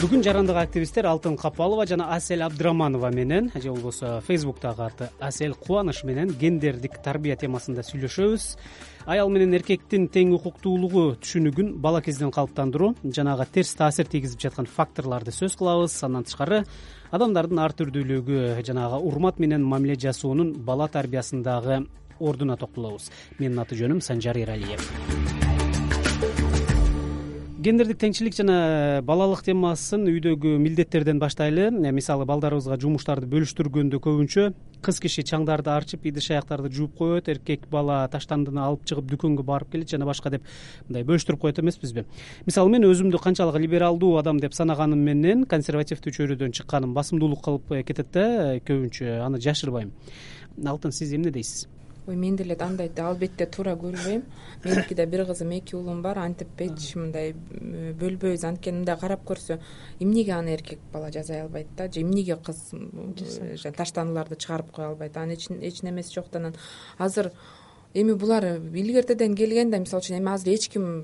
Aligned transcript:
бүгүн 0.00 0.22
жарандык 0.24 0.56
активисттер 0.56 1.04
алтын 1.10 1.34
капалова 1.36 1.84
жана 1.84 2.06
асель 2.14 2.40
абдыраманова 2.40 3.10
менен 3.12 3.50
же 3.54 3.68
болбосо 3.68 4.22
фейсбуктагы 4.24 4.84
аты 4.86 5.08
асель 5.20 5.52
кубаныч 5.52 6.04
менен 6.04 6.30
гендердик 6.40 6.96
тарбия 7.04 7.36
темасында 7.36 7.84
сүйлөшөбүз. 7.84 8.46
Аял 9.04 9.28
менен 9.28 9.52
эркектин 9.58 10.06
тең 10.08 10.32
укуктуулугу 10.38 11.18
түшүнүгүн 11.20 11.74
бала 11.84 12.00
кезден 12.00 12.32
калыптандыруу 12.32 12.94
жана 13.04 13.34
ага 13.34 13.44
терс 13.44 13.74
таасир 13.76 14.08
тийгизип 14.08 14.40
жаткан 14.40 14.64
факторлорду 14.64 15.36
сөз 15.36 15.58
кылабыз. 15.60 15.98
Андан 16.08 16.24
тышкары 16.24 16.62
адамдардын 17.12 17.60
ар 17.60 17.76
түрдүүлүгү 17.76 18.56
жана 18.64 18.86
ага 18.86 19.02
урмат 19.04 19.36
менен 19.38 19.68
мамиле 19.68 20.00
жасоонун 20.00 20.54
бала 20.64 20.88
тарбиясындагы 20.88 21.84
ордуна 22.18 22.56
токтолобуз. 22.56 23.10
Менин 23.38 23.60
аты 23.60 23.76
жөнүм 23.76 24.00
санжар 24.00 24.40
эралиев 24.40 25.39
гендердик 27.60 27.98
теңчилик 28.00 28.32
жана 28.32 29.02
балалык 29.04 29.42
темасын 29.44 30.06
үйдөгү 30.08 30.54
милдеттерден 30.62 31.18
баштайлы. 31.20 31.66
Э, 31.68 31.90
мисалы 31.92 32.24
балдарыбызга 32.24 32.78
жумуштарды 32.80 33.26
бөлүштүргөндө 33.28 33.98
көбүнчө 34.00 34.44
кыз 34.80 35.00
киши 35.04 35.24
чаңдарды 35.28 35.68
арчып 35.68 36.06
идиш 36.08 36.30
аяктарды 36.32 36.70
жууп 36.72 36.94
коет 36.96 37.28
эркек 37.28 37.66
бала 37.70 37.98
таштандыны 38.08 38.62
алып 38.64 38.86
чыгып 38.88 39.10
дүкөнгө 39.10 39.44
барып 39.44 39.74
келет 39.74 39.92
жана 39.92 40.08
башка 40.08 40.32
деп 40.32 40.46
мындай 40.88 41.04
бөлүштүрүп 41.04 41.42
коет 41.42 41.60
эмеспизби 41.60 42.06
мисалы 42.46 42.72
мен 42.72 42.86
өзүмдү 42.88 43.20
канчалык 43.20 43.60
либералдуу 43.60 44.14
адам 44.22 44.40
деп 44.40 44.56
санаганым 44.56 45.02
менен 45.04 45.44
консервативдүү 45.44 46.14
чөйрөдөн 46.16 46.56
чыкканым 46.56 46.94
басымдуулук 46.96 47.44
кылып 47.44 47.74
э, 47.76 47.82
кетет 47.82 48.08
да 48.16 48.24
э, 48.54 48.64
көбүнчө 48.64 49.20
аны 49.26 49.40
жашырбайм. 49.40 49.92
Алтын 50.64 50.96
сиз 50.96 51.12
эмне 51.12 51.30
дейсиз 51.34 51.68
ой 52.06 52.16
мен 52.16 52.36
деле 52.36 52.56
андай 52.60 52.90
албетте 52.96 53.46
туура 53.46 53.74
көрбөйм. 53.76 54.22
Меники 54.64 54.94
да 54.94 55.06
бир 55.06 55.24
кызым 55.26 55.50
эки 55.50 55.74
уулум 55.74 56.02
бар 56.02 56.18
антип 56.18 56.60
эч 56.60 56.94
мындай 56.96 57.32
бөлбөйбүз. 57.34 58.44
Анткени 58.44 58.78
мындай 58.78 58.96
карап 58.98 59.24
көрсө 59.24 59.60
эмнеге 60.00 60.32
аны 60.32 60.54
эркек 60.54 60.78
бала 60.92 61.10
жасай 61.10 61.42
албайт 61.42 61.68
да? 61.76 61.90
Же 61.90 62.00
эмнеге 62.00 62.36
кыз 62.36 62.70
таштандыларды 63.76 64.36
чыгарып 64.36 64.70
кое 64.72 64.86
албайт 64.86 65.16
анын 65.16 65.36
эч 65.60 65.82
немеси 65.82 66.14
жок 66.14 66.30
да 66.30 66.38
анан. 66.38 66.54
Азыр 66.98 67.32
эми 67.94 68.12
булар 68.14 68.44
илгертеден 68.58 69.34
келген 69.34 69.70
да 69.70 69.78
мисалы 69.78 70.02
үчүн 70.02 70.18
эми 70.18 70.32
азыр 70.32 70.54
эч 70.54 70.68
ким 70.68 71.02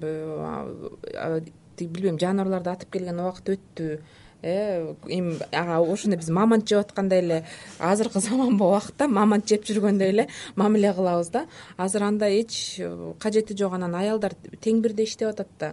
билбейм 1.76 2.18
жаныбарларды 2.18 2.70
атып 2.70 2.90
келген 2.90 3.20
убакыт 3.20 3.58
өттү. 3.58 3.84
э 3.94 4.25
эми 4.42 5.38
ага 5.52 5.78
ошондой 5.80 6.18
биз 6.18 6.28
мамонт 6.30 6.68
жеп 6.68 6.84
аткандай 6.84 7.20
эле 7.20 7.44
азыркы 7.78 8.20
заманбы 8.20 8.66
убакытта 8.66 9.08
мамонт 9.08 9.48
жеп 9.48 9.64
жүргөндөй 9.64 10.08
эле 10.12 10.28
мамиле 10.56 10.92
кылабыз 10.94 11.30
да. 11.30 11.46
Азыр 11.76 12.04
андай 12.04 12.40
эч 12.42 12.76
э, 12.78 13.14
кажети 13.18 13.56
жок 13.56 13.74
анан 13.74 13.94
аялдар 13.94 14.34
тең 14.60 14.80
бирдей 14.82 15.06
иштеп 15.06 15.32
атат 15.32 15.48
да. 15.58 15.72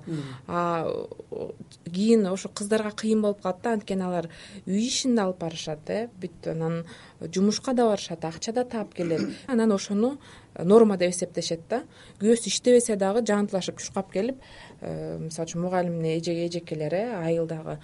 Кийин 1.86 2.25
ошо 2.28 2.50
кыздарга 2.50 2.91
кыйын 2.91 3.22
болуп 3.22 3.41
калат 3.41 3.61
да. 3.64 3.73
Анткени 3.73 4.03
алар 4.03 4.30
үй 4.66 4.88
ишин 4.88 5.16
да 5.16 5.28
алып 5.28 5.39
барышат 5.44 5.89
э. 5.89 6.08
Бүт 6.22 6.47
анан 6.52 6.86
жумушка 7.22 7.73
да 7.73 7.89
барышат 7.89 8.25
акча 8.25 8.53
да 8.53 8.64
таап 8.64 8.94
келет. 8.94 9.30
Анан 9.47 9.72
ошону 9.72 10.17
норма 10.59 10.98
деп 10.98 11.12
эсептешет 11.14 11.62
да. 11.70 11.84
Күйөөсү 12.22 12.52
иштебесе 12.52 12.96
дагы 12.96 13.23
жаантылашып 13.26 13.80
чуркап 13.82 14.12
келип 14.14 14.42
э, 14.82 15.18
мисалы 15.20 15.48
үчүн 15.48 15.62
мугалим 15.62 16.00
эжекелер 16.04 16.94
э 16.94 17.04
айылдагы 17.26 17.80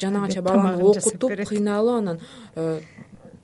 жана 0.00 0.24
канча 0.26 0.42
баланы 0.42 0.82
окутуп 0.82 1.32
кыйналып 1.48 1.98
анан 1.98 2.20
э, 2.56 2.80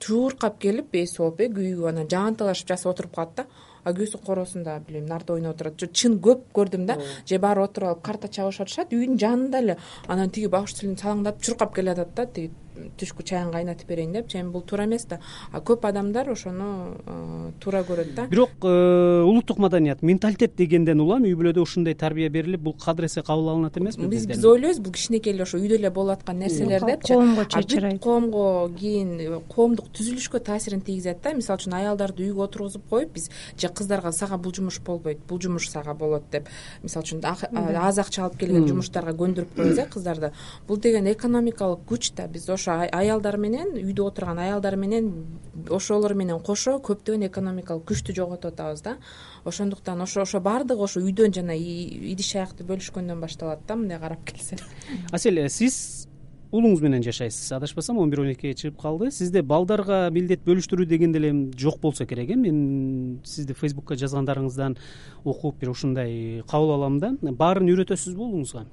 чуркап 0.00 0.58
келип 0.58 0.94
эси 0.94 1.18
болуп 1.18 1.40
э 1.40 1.48
күйүгүп 1.48 1.88
анан 1.88 2.08
жаанталашып 2.08 2.68
жасап 2.68 2.94
отуруп 2.94 3.14
калат 3.14 3.36
да. 3.36 3.46
А 3.84 3.92
күйөөсү 3.92 4.18
короосунда 4.26 4.80
билбейм 4.86 5.06
нарда 5.06 5.34
ойноп 5.34 5.54
отурат. 5.54 5.78
Чын 5.80 6.18
көп 6.20 6.50
көрдүм 6.52 6.84
да. 6.86 6.98
Же 7.24 7.38
барып 7.38 7.70
отуруп 7.70 7.88
алып 7.88 8.02
карта 8.04 8.28
чабышып 8.28 8.66
атышат 8.66 8.92
үйдүн 8.92 9.16
жанында 9.18 9.58
эле 9.62 9.76
анан 10.06 10.28
тиги 10.28 10.50
баш 10.52 10.74
тилин 10.74 10.98
салаңдатып 11.00 11.42
чуркап 11.42 11.74
келатат 11.74 12.12
да 12.14 12.26
тиги 12.26 12.50
түшкү 13.00 13.24
чайын 13.26 13.50
кайнатып 13.52 13.88
берейин 13.88 14.12
депчи 14.12 14.38
эми 14.40 14.50
бул 14.50 14.62
туура 14.62 14.84
эмес 14.86 15.04
да. 15.08 15.18
А 15.52 15.60
көп 15.60 15.86
адамдар 15.88 16.28
ошону 16.30 16.96
э, 17.06 17.50
туура 17.60 17.82
көрөт 17.86 18.14
да. 18.14 18.26
Бирок 18.30 18.50
э, 18.62 19.22
улуттук 19.26 19.58
маданият 19.58 20.02
менталитет 20.02 20.56
дегенден 20.56 21.00
улам 21.00 21.24
үй 21.24 21.34
бүлөдө 21.34 21.62
ушундай 21.62 21.94
тарбия 21.94 22.30
берилип 22.30 22.60
бул 22.60 22.74
кадыр 22.74 23.06
эсе 23.06 23.22
кабыл 23.22 23.50
алынат 23.50 23.76
эмеспи 23.78 24.06
биз 24.06 24.26
биз 24.26 24.44
ойлойбуз 24.44 24.80
бул 24.80 24.92
кичинекей 24.92 25.34
эле 25.34 25.42
ошо 25.42 25.58
үйдө 25.58 25.78
эле 25.80 25.90
болуп 25.90 26.18
аткан 26.18 26.38
нерселер 26.38 26.86
депчи 26.86 27.14
коомго 27.14 27.44
чечирайт 27.44 27.98
бүт 27.98 28.04
коомго 28.04 28.70
кийин 28.78 29.40
коомдук 29.48 29.90
түзүлүшкө 29.96 30.42
таасирин 30.44 30.80
тийгизет 30.80 31.22
да. 31.22 31.34
Мисалы 31.34 31.60
үчүн 31.60 31.76
аялдарды 31.80 32.28
үйгө 32.28 32.46
отургузуп 32.46 32.86
коюп 32.90 33.14
биз 33.14 33.30
же 33.56 33.68
кыздарга 33.68 34.12
сага 34.12 34.38
бул 34.38 34.54
жумуш 34.54 34.80
болбойт 34.86 35.24
бул 35.28 35.40
жумуш 35.40 35.68
сага 35.70 35.94
болот 35.94 36.30
деп. 36.30 36.48
Мисалы 36.82 37.04
үчүн 37.04 37.24
аз 37.24 37.98
акча 37.98 38.24
алып 38.26 38.38
келген 38.40 38.68
жумуштарга 38.68 39.14
көндүрүп 39.16 39.56
коебуз 39.56 39.78
э 39.78 39.86
кыздарды 39.90 40.32
бул 40.68 40.78
деген 40.78 41.06
экономикалык 41.10 41.84
күч 41.88 42.12
да. 42.16 42.26
Биз 42.28 42.48
ошо 42.60 42.76
аялдар 42.92 43.38
менен 43.40 43.72
үйдө 43.80 44.10
отурган 44.10 44.38
аялдар 44.38 44.76
менен 44.76 45.10
ошолор 45.72 46.14
менен 46.14 46.40
кошо 46.44 46.76
көптөгөн 46.84 47.26
экономикалык 47.30 47.86
күчтү 47.88 48.14
жоготуп 48.16 48.52
атабыз 48.52 48.84
да. 48.84 48.96
Ошондуктан 49.44 50.00
ошо 50.04 50.22
ошо 50.26 50.40
баардыгы 50.44 50.84
ошо 50.84 51.00
үйдөн 51.00 51.34
жана 51.34 51.56
идиш 51.56 52.34
аякты 52.36 52.68
бөлүшкөндөн 52.68 53.20
башталат 53.24 53.64
да 53.66 53.76
мындай 53.80 53.98
карап 53.98 54.24
келсе 54.28 54.60
асель 55.16 55.42
сиз 55.48 56.06
уулуңуз 56.50 56.82
менен 56.82 57.02
жашайсыз. 57.06 57.52
Адашпасам 57.54 57.98
он 57.98 58.10
бир 58.10 58.24
он 58.24 58.32
экиге 58.32 58.54
чыгып 58.58 58.80
калды. 58.80 59.10
Сизде 59.14 59.42
балдарга 59.42 60.08
милдет 60.10 60.42
бөлүштүрүү 60.46 60.86
деген 60.90 61.12
деле 61.12 61.32
жок 61.56 61.78
болсо 61.80 62.06
керек 62.06 62.30
э? 62.30 62.36
Мен 62.36 63.20
сизди 63.24 63.54
фейсбукка 63.54 63.94
жазгандарыңыздан 63.94 64.76
окуп 65.24 65.60
бир 65.60 65.70
ушундай 65.70 66.42
кабыл 66.50 66.74
алам 66.74 66.98
да. 66.98 67.14
Баарын 67.22 67.70
үйрөтөсүзбү 67.70 68.26
уулуңузга 68.26 68.66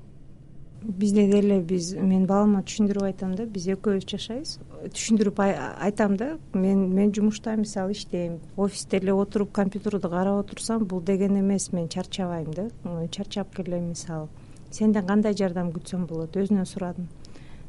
бизде 0.83 1.27
деле 1.27 1.59
биз 1.61 1.93
мен 1.93 2.25
балама 2.27 2.61
түшүндүрүп 2.61 3.05
айтам 3.09 3.35
да 3.35 3.45
биз 3.45 3.67
экөөбүз 3.73 4.05
жашайбыз. 4.11 4.57
Түшүндүрүп 4.93 5.41
айтам 5.41 6.17
да 6.17 6.37
мен 6.53 6.87
мен 6.93 7.13
жумушта 7.13 7.55
мисалы 7.57 7.91
иштейм. 7.91 8.39
Офисте 8.55 8.97
эле 8.97 9.13
отуруп 9.13 9.51
компьютерди 9.51 10.07
карап 10.07 10.45
отурсам 10.45 10.85
бул 10.85 11.01
деген 11.01 11.39
эмес 11.39 11.71
мен 11.73 11.89
чарчабайм 11.89 12.53
да. 12.53 12.69
Чарчап 13.11 13.55
келем 13.55 13.89
мисалы. 13.89 14.27
Сенден 14.71 15.05
кандай 15.07 15.33
жардам 15.33 15.71
күтсөм 15.71 16.07
болот? 16.07 16.35
Өзүнөн 16.35 16.65
сурадым. 16.65 17.07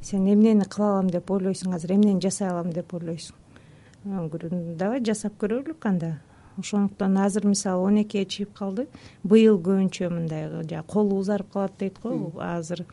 Сен 0.02 0.26
эмнени 0.26 0.64
кыла 0.64 0.92
алам 0.92 1.10
деп 1.10 1.30
ойлойсуң 1.30 1.74
азыр 1.74 1.96
эмнени 1.96 2.20
жасай 2.20 2.48
алам 2.48 2.72
деп 2.72 2.94
ойлойсуң? 2.94 3.34
Давай 4.04 5.02
жасап 5.04 5.38
көрөлүк 5.40 5.84
анда 5.84 6.18
ошондуктан 6.58 7.18
азыр 7.18 7.46
мисалы 7.46 7.82
он 7.82 8.02
экиге 8.02 8.24
чыгып 8.24 8.56
калды. 8.58 8.86
Быйыл 9.22 9.58
көбүнчө 9.58 10.10
мындай 10.10 10.48
жагы 10.48 10.82
колу 10.86 11.18
узарып 11.18 11.52
калат 11.52 11.78
дейт 11.78 12.00
го. 12.02 12.32
Азыр 12.38 12.84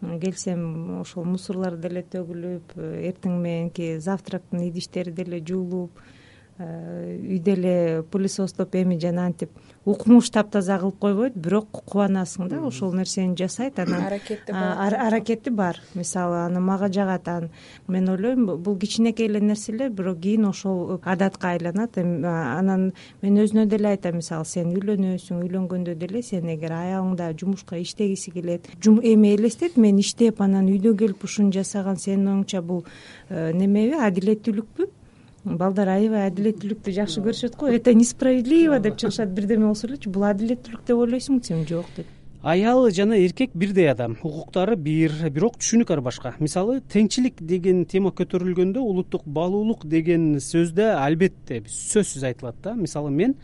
келсем 0.00 1.00
ошол 1.00 1.24
мусорлор 1.24 1.76
деле 1.76 2.02
төгүлүп 2.02 2.74
эртең 2.78 3.38
мененки 3.38 3.94
завтрактын 3.98 4.66
идиштери 4.68 5.12
деле 5.14 5.38
жуулуп 5.40 6.02
Э, 6.02 6.21
үйдө 6.60 7.52
эле 7.56 8.02
пылесостоп 8.12 8.74
эми 8.76 8.98
жанагынтип 9.00 9.50
укмуш 9.88 10.28
таптаза 10.30 10.76
кылып 10.78 10.98
койбойт 11.00 11.36
бирок 11.36 11.70
кубанасың 11.72 12.50
да 12.50 12.60
ошол 12.62 12.92
нерсени 12.94 13.34
жасайт 13.38 13.78
анан 13.80 14.04
аракети 14.06 14.52
бар. 14.52 14.94
аракети 14.94 15.50
бар. 15.50 15.80
Мисалы 15.94 16.44
аны 16.44 16.60
мага 16.60 16.92
жагат 16.92 17.28
анан 17.28 17.50
мен 17.88 18.08
ойлойм 18.08 18.46
бул 18.62 18.78
кичинекей 18.78 19.26
эле 19.26 19.40
нерселер 19.40 19.90
бирок 19.90 20.20
кийин 20.20 20.44
ошол 20.44 21.00
адатка 21.02 21.48
айланат 21.48 21.98
анан 21.98 22.92
мен 23.22 23.42
өзүнө 23.42 23.66
деле 23.66 23.88
айтам 23.88 24.16
мисалы 24.16 24.44
сен 24.44 24.76
үйлөнөсүң 24.76 25.42
үйлөнгөндө 25.42 25.96
деле 25.96 26.22
сен 26.22 26.46
эгер 26.52 26.72
аялың 26.72 27.16
дагы 27.16 27.38
жумушка 27.40 27.80
иштегиси 27.80 28.30
келет 28.30 28.68
эми 28.86 29.34
элестет 29.34 29.76
мен 29.76 29.98
иштеп 29.98 30.40
анан 30.40 30.68
үйдө 30.68 30.96
келип 30.96 31.24
ушуну 31.24 31.50
жасаган 31.52 31.96
сенин 31.96 32.28
оюңча 32.28 32.62
бул 32.62 32.84
э, 33.30 33.52
немеби 33.52 33.96
адилеттүүлүкпү 33.98 35.01
балдар 35.44 35.90
аябай 35.96 36.28
адилеттүүлүктү 36.30 36.94
жакшы 36.94 37.22
көрүшөт 37.22 37.56
го. 37.58 37.68
Это 37.68 37.94
несправедливо 37.94 38.78
деп 38.80 38.98
чыгышат 39.00 39.32
бирдеме 39.34 39.66
болсо 39.66 39.88
элечи 39.88 40.10
бул 40.10 40.26
адилеттүүлүк 40.28 40.84
деп 40.86 40.96
ойлойсуңбу 40.96 41.44
сен 41.46 41.64
жок 41.66 41.86
деп. 41.96 42.06
Аял 42.42 42.88
жана 42.90 43.14
эркек 43.22 43.52
бирдей 43.54 43.90
адам. 43.90 44.16
Укуктары 44.22 44.76
бир 44.76 45.12
бирок 45.30 45.58
түшүнүк 45.58 45.92
ар 45.94 46.00
башка. 46.02 46.34
Мисалы 46.40 46.80
теңчилик 46.90 47.38
деген 47.38 47.84
тема 47.86 48.10
көтөрүлгөндө 48.10 48.82
улуттук 48.82 49.22
баалуулук 49.26 49.86
деген 49.86 50.40
сөз 50.42 50.72
да 50.74 50.96
албетте 51.04 51.62
сөзсүз 51.66 52.26
айтылат 52.26 52.58
да. 52.62 52.74
Мисалы 52.74 53.10
мен 53.10 53.36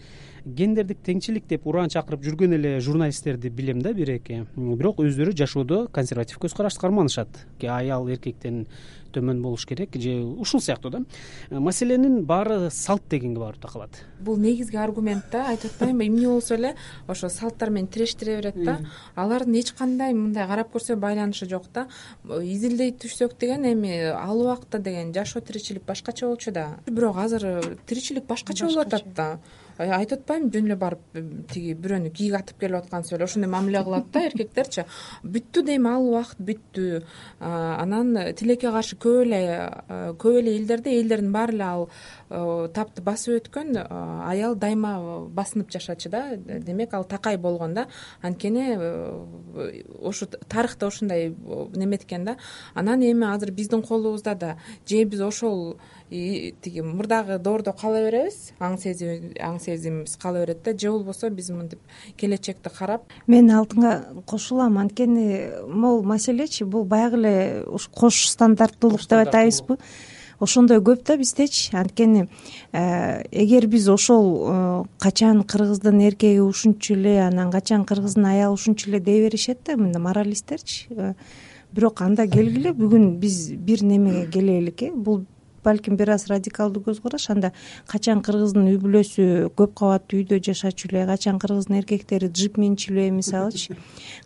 гендердик 0.57 1.01
теңчилик 1.05 1.47
деп 1.49 1.67
ураан 1.67 1.91
чакырып 1.93 2.25
жүргөн 2.25 2.57
эле 2.57 2.79
журналисттерди 2.81 3.51
билем 3.51 3.83
да 3.83 3.93
бир 3.95 4.15
эки 4.17 4.45
бирок 4.57 5.03
өздөрү 5.05 5.37
жашоодо 5.37 5.87
консерватив 5.93 6.39
көз 6.39 6.57
карашты 6.57 6.81
карманышат. 6.81 7.29
Аял 7.63 8.09
эркектен 8.09 8.67
төмөн 9.13 9.41
болуш 9.43 9.65
керек 9.67 9.97
же 9.97 10.15
ушул 10.21 10.61
сыяктуу 10.61 10.91
да. 10.91 11.01
Маселенин 11.51 12.25
баары 12.27 12.71
салт 12.71 13.03
дегенге 13.11 13.41
барып 13.41 13.61
такалат 13.63 14.03
бул 14.21 14.37
негизги 14.37 14.77
аргумент 14.77 15.25
да 15.33 15.47
айтып 15.49 15.73
атпаймынбы? 15.73 16.07
Эмне 16.07 16.29
болсо 16.29 16.55
эле 16.55 16.75
ошо 17.07 17.29
салттар 17.29 17.71
менен 17.71 17.89
тирештире 17.89 18.37
берет 18.37 18.65
да. 18.65 18.79
Алардын 19.15 19.55
эч 19.61 19.73
кандай 19.73 20.13
мындай 20.15 20.47
карап 20.47 20.75
көрсө 20.75 20.97
байланышы 20.97 21.49
жок 21.49 21.71
да. 21.75 21.89
Изилдей 22.25 22.93
түшсөк 22.93 23.39
деген 23.41 23.65
эми 23.73 24.11
ал 24.13 24.41
убакта 24.41 24.79
деген 24.79 25.15
жашоо 25.15 25.41
тиричилик 25.41 25.85
башкача 25.87 26.27
болчу 26.27 26.53
да. 26.53 26.79
Бирок 26.87 27.17
азыр 27.17 27.77
тиричилик 27.87 28.27
башкача 28.27 28.67
болуп 28.67 28.87
атат 28.87 29.15
да 29.15 29.39
айтып 29.79 30.21
атпаймынбы 30.21 30.59
жөн 30.59 30.67
эле 30.67 30.77
барып 30.77 31.01
тиги 31.53 31.75
бирөөнү 31.79 32.11
кийик 32.11 32.35
атып 32.41 32.61
келип 32.61 32.83
аткансыз 32.83 33.15
эле 33.15 33.25
ошондой 33.25 33.51
мамиле 33.51 33.83
кылат 33.85 34.11
да 34.13 34.25
эркектерчи 34.27 34.85
бүттү 35.23 35.63
дейм 35.67 35.87
ал 35.87 36.09
убакыт 36.09 36.41
бүттү. 36.41 37.03
Анан 37.41 38.17
тилекке 38.37 38.73
каршы 38.75 38.97
көп 38.99 39.23
эле 39.23 39.43
көп 40.19 40.41
эле 40.41 40.57
элдерде 40.59 40.99
элдердин 40.99 41.33
баары 41.33 41.55
эле 41.55 41.65
ал 41.65 41.89
тапты 42.75 43.03
басып 43.03 43.39
өткөн 43.39 43.79
аял 44.29 44.57
дайыма 44.57 45.27
басынып 45.31 45.71
жашачу 45.71 46.11
да. 46.11 46.37
Демек 46.37 46.95
ал 46.95 47.05
такай 47.05 47.37
болгон 47.37 47.75
да. 47.75 47.87
Анткени 48.23 48.77
ошо 50.03 50.27
тарыхта 50.27 50.87
ошондой 50.87 51.35
неметкен 51.75 52.25
да. 52.25 52.37
Анан 52.75 53.01
эми 53.03 53.27
азыр 53.33 53.53
биздин 53.53 53.83
колубузда 53.83 54.35
да 54.35 54.57
же 54.87 55.05
биз 55.05 55.21
ошол 55.21 55.79
тиги 56.11 56.81
мурдагы 56.81 57.39
доордо 57.39 57.73
кала 57.73 58.01
беребиз. 58.05 58.53
Аң 58.59 58.79
сезим 58.81 59.33
аң 59.41 59.59
сезимибиз 59.61 60.17
кала 60.17 60.45
берет 60.45 60.63
да 60.65 60.73
же 60.73 60.91
болбосо 60.91 61.31
биз 61.31 61.51
мынтип 61.51 61.81
келечекти 62.17 62.71
карап. 62.71 63.03
Мен 63.27 63.51
алтынга 63.51 64.23
кошулам 64.27 64.79
анткени 64.79 65.51
могул 65.69 66.03
маселечи 66.03 66.65
бул 66.65 66.85
баягы 66.85 67.17
эле 67.17 67.65
кош 67.95 68.29
стандарттуулук 68.29 69.01
деп 69.01 69.29
атайбызбы 69.29 69.79
ошондой 70.41 70.79
көп 70.81 71.05
да 71.05 71.17
биздечи. 71.17 71.75
Анткени 71.77 72.29
э, 72.73 73.23
эгер 73.31 73.67
биз 73.67 73.89
ошол 73.89 74.47
э, 74.49 74.85
качан 74.99 75.43
кыргыздын 75.43 76.01
эркеги 76.07 76.39
ушунчу 76.39 76.95
эле 76.95 77.21
анан 77.27 77.51
качан 77.51 77.85
кыргыздын 77.85 78.27
аялы 78.27 78.55
ушунчу 78.55 78.91
эле 78.91 79.01
дей 79.01 79.21
беришет 79.27 79.61
да 79.67 79.77
мындай 79.77 80.01
моралисттерчи 80.01 80.87
э, 80.91 81.15
бирок 81.73 82.01
анда 82.03 82.27
келгиле 82.27 82.73
бүгүн 82.73 83.19
биз 83.21 83.51
бир 83.53 83.83
немеге 83.85 84.27
келелик 84.31 84.83
э 84.83 84.93
бул 84.93 85.27
балким 85.69 85.97
бир 86.01 86.15
аз 86.17 86.27
радикалдуу 86.33 86.83
көз 86.89 87.03
караш 87.05 87.29
анда 87.35 87.53
качан 87.87 88.23
кыргыздын 88.27 88.69
үй 88.73 88.79
бүлөсү 88.83 89.27
көп 89.59 89.75
кабаттуу 89.81 90.23
үйдө 90.23 90.41
жашачу 90.49 90.89
эле 90.91 91.05
качан 91.13 91.39
кыргыздын 91.43 91.79
эркектери 91.83 92.33
джип 92.33 92.59
минчү 92.59 92.95
эле 92.95 93.11
мисалычы 93.21 93.77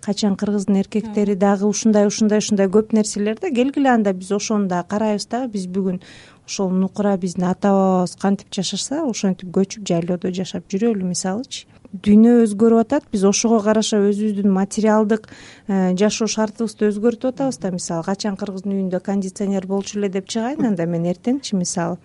качан 0.07 0.37
кыргыздын 0.41 0.81
эркектери 0.83 1.35
дагы 1.35 1.67
ушундай 1.67 2.07
ушундай 2.07 2.45
ушундай 2.45 2.71
көп 2.79 2.95
нерселер 2.97 3.41
да 3.43 3.51
келгиле 3.51 3.91
анда 3.97 4.13
биз 4.13 4.33
ошону 4.33 4.69
дагы 4.69 4.89
карайбыз 4.95 5.27
дагы 5.27 5.53
биз 5.57 5.67
бүгүн 5.67 6.01
ошол 6.47 6.71
нукура 6.71 7.17
биздин 7.17 7.45
ата 7.51 7.75
бабабыз 7.75 8.17
кантип 8.23 8.55
жашаса 8.55 9.03
ошентип 9.09 9.53
көчүп 9.57 9.87
жайлоодо 9.89 10.33
жашап 10.41 10.69
жүрөлү 10.71 11.13
мисалычы 11.13 11.72
дүйнө 11.93 12.43
өзгөрүп 12.47 12.81
атат. 12.87 13.07
Биз 13.13 13.25
ошого 13.29 13.61
караша 13.65 14.01
өзүбүздүн 14.01 14.51
материалдык 14.53 15.29
э, 15.29 15.95
жашоо 16.01 16.29
шартыбызды 16.31 16.89
өзгөртүп 16.89 17.35
атабыз 17.35 17.61
да. 17.61 17.71
Мисалы 17.75 18.05
качан 18.07 18.37
кыргыздын 18.41 18.77
үйүндө 18.79 19.01
кондиционер 19.05 19.67
болчу 19.69 19.99
эле 20.01 20.09
деп 20.13 20.29
чыгайын 20.33 20.73
анда 20.73 20.87
мен 20.87 21.05
эртеңчи 21.13 21.57
мисалы. 21.57 21.99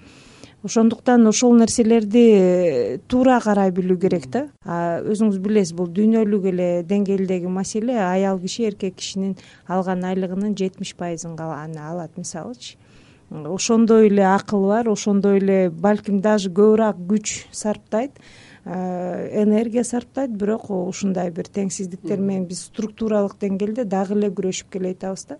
Ошондуктан 0.64 1.26
ошол 1.28 1.54
нерселерди 1.56 2.24
э, 2.34 2.98
туура 3.08 3.40
карай 3.40 3.72
билүү 3.72 4.00
керек 4.02 4.28
да. 4.34 4.48
Өзүңүз 4.66 5.38
билесиз 5.40 5.76
бул 5.78 5.88
дүйнөлүк 5.88 6.50
эле 6.52 6.68
деңгээлдеги 6.90 7.48
маселе 7.48 7.96
аял 8.02 8.42
киши 8.42 8.68
эркек 8.68 8.98
кишинин 8.98 9.38
алган 9.68 10.04
айлыгынын 10.04 10.58
жетимиш 10.58 10.96
пайызын 11.00 11.38
алат 11.40 12.18
мисалычы. 12.18 12.76
Ошондой 13.30 14.08
эле 14.08 14.24
акыл 14.24 14.68
бар 14.68 14.90
ошондой 14.90 15.38
эле 15.40 15.70
балким 15.70 16.22
даже 16.22 16.50
көбүрөөк 16.50 17.00
күч 17.10 17.46
сарптайт 17.52 18.12
энергия 18.68 19.84
сарптайт 19.84 20.36
бирок 20.36 20.70
ушундай 20.70 21.32
бир 21.32 21.48
теңсиздиктер 21.48 22.20
менен 22.20 22.46
биз 22.50 22.66
структуралык 22.68 23.38
деңгээлде 23.40 23.86
дагы 23.86 24.18
эле 24.18 24.30
күрөшүп 24.30 24.72
келе 24.76 24.92
атабыз 24.96 25.26
да. 25.32 25.38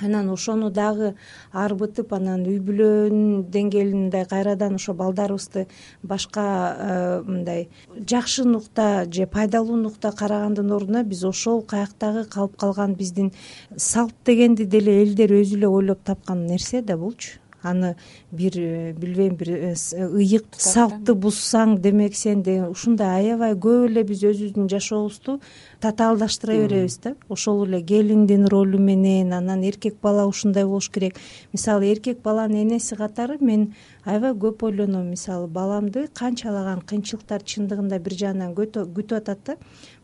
Анан 0.00 0.28
ошону 0.30 0.70
дагы 0.70 1.14
арбытып 1.52 2.12
анан 2.14 2.44
үй 2.46 2.60
бүлөнүн 2.62 3.48
деңгээлин 3.50 4.04
мындай 4.04 4.26
кайрадан 4.30 4.76
ошо 4.78 4.94
балдарыбызды 4.94 5.66
башка 6.02 6.44
э, 6.44 7.22
мындай 7.26 7.68
жакшы 7.96 8.44
нукта 8.44 9.06
же 9.10 9.26
пайдалуу 9.26 9.76
нукта 9.76 10.12
карагандын 10.12 10.70
ордуна 10.70 11.02
биз 11.02 11.24
ошол 11.24 11.62
каяктагы 11.62 12.28
калып 12.30 12.56
калган 12.56 12.94
биздин 12.94 13.32
салт 13.76 14.14
дегенди 14.24 14.64
деле 14.64 15.00
элдер 15.02 15.34
өзү 15.40 15.58
эле 15.58 15.68
ойлоп 15.68 16.04
тапкан 16.04 16.46
нерсе 16.46 16.82
да 16.82 16.96
булчу 16.96 17.40
аны 17.62 17.96
бир 18.30 18.52
э, 18.56 18.92
билбейм 18.92 19.34
бир 19.36 19.50
э, 19.50 19.74
э, 19.74 20.06
ыйык 20.06 20.46
салтты 20.56 21.14
бузсаң 21.14 21.78
демек 21.82 22.14
сен 22.14 22.42
деген 22.42 22.70
ушундай 22.70 23.24
аябай 23.24 23.54
көп 23.54 23.88
эле 23.90 24.04
биз 24.04 24.22
өзүбүздүн 24.22 24.68
жашообузду 24.70 25.40
татаалдаштыра 25.80 26.56
беребиз 26.56 26.98
да. 26.98 27.14
Ошол 27.28 27.64
эле 27.66 27.80
келиндин 27.82 28.46
ролу 28.46 28.78
менен 28.78 29.32
анан 29.32 29.62
эркек 29.62 29.96
бала 30.02 30.26
ушундай 30.26 30.64
болуш 30.64 30.90
керек. 30.90 31.16
Мисалы 31.52 31.92
эркек 31.92 32.22
баланын 32.22 32.62
энеси 32.64 32.96
катары 32.96 33.38
мен 33.40 33.74
аябай 34.04 34.32
көп 34.32 34.64
ойлоном 34.66 35.10
мисалы 35.10 35.46
баламды 35.46 36.08
канчалаган 36.14 36.80
кыйынчылыктар 36.80 37.42
чындыгында 37.42 37.98
бир 37.98 38.14
жагынан 38.14 38.54
күтүп 38.54 39.14
атат 39.16 39.38
да. 39.46 39.56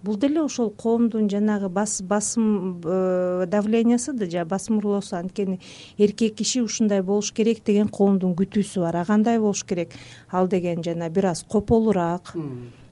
Бул 0.02 0.16
деле 0.16 0.42
ошол 0.42 0.70
коомдун 0.70 1.28
жанагы 1.30 1.68
басым 1.68 2.80
э, 2.84 3.46
давлениясы 3.48 4.12
да 4.12 4.30
жана 4.30 4.44
басым 4.44 4.78
уруулоосу 4.78 5.16
анткени 5.16 5.60
эркек 5.98 6.36
киши 6.36 6.62
ушундай 6.62 7.02
болуш 7.02 7.32
керек 7.32 7.64
деген 7.64 7.88
коомдун 7.88 8.34
күтүүсү 8.34 8.80
бар. 8.80 8.96
А 8.96 9.04
кандай 9.04 9.38
болуш 9.38 9.64
керек. 9.64 9.90
Ал 10.30 10.46
деген 10.48 10.84
жана 10.84 11.10
бир 11.10 11.26
аз 11.32 11.42
кополураак 11.42 12.34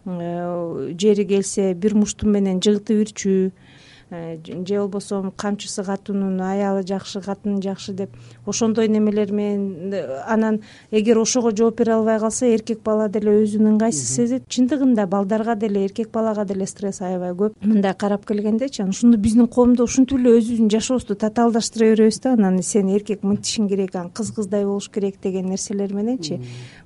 жери 0.06 1.26
келсе 1.30 1.74
бир 1.74 1.94
муштум 1.94 2.34
менен 2.36 2.58
жыгытып 2.64 3.04
ирчү 3.06 3.34
Э, 3.42 3.71
же 4.12 4.78
болбосо 4.78 5.32
камчысы 5.36 5.82
катуунун 5.84 6.40
аялы 6.40 6.82
жакшы 6.86 7.20
катыны 7.20 7.62
жакшы 7.62 7.92
деп 7.92 8.10
ошондой 8.46 8.88
немелер 8.88 9.32
менен 9.32 9.92
э, 9.92 10.22
анан 10.26 10.60
эгер 10.90 11.18
ошого 11.18 11.50
жооп 11.56 11.78
бере 11.78 11.94
албай 11.94 12.18
калса 12.20 12.46
эркек 12.46 12.82
бала 12.82 13.08
деле 13.08 13.32
өзүн 13.42 13.72
ыңгайсыз 13.72 14.14
сезет. 14.16 14.44
Чындыгында 14.48 15.06
балдарга 15.06 15.54
деле 15.56 15.84
эркек 15.86 16.10
балага 16.12 16.44
деле 16.44 16.66
стресс 16.66 17.00
аябай 17.00 17.32
көп. 17.32 17.56
Мындай 17.62 17.94
карап 17.94 18.26
келгендечи 18.26 18.82
анан 18.82 18.90
ошондо 18.90 19.18
биздин 19.18 19.48
коомдо 19.48 19.84
ушинтип 19.84 20.18
эле 20.18 20.36
өзүбүздүн 20.38 20.70
жашообузду 20.70 21.16
татаалдаштыра 21.16 21.92
беребиз 21.94 22.20
да. 22.20 22.34
Анан 22.34 22.62
сен 22.62 22.92
эркек 22.92 23.22
мынтишиң 23.22 23.68
керек 23.68 23.94
анан 23.94 24.10
кыз 24.10 24.32
кыздай 24.36 24.64
болуш 24.64 24.90
керек 24.90 25.20
деген 25.22 25.48
нерселер 25.48 25.94
мененчи. 25.94 26.40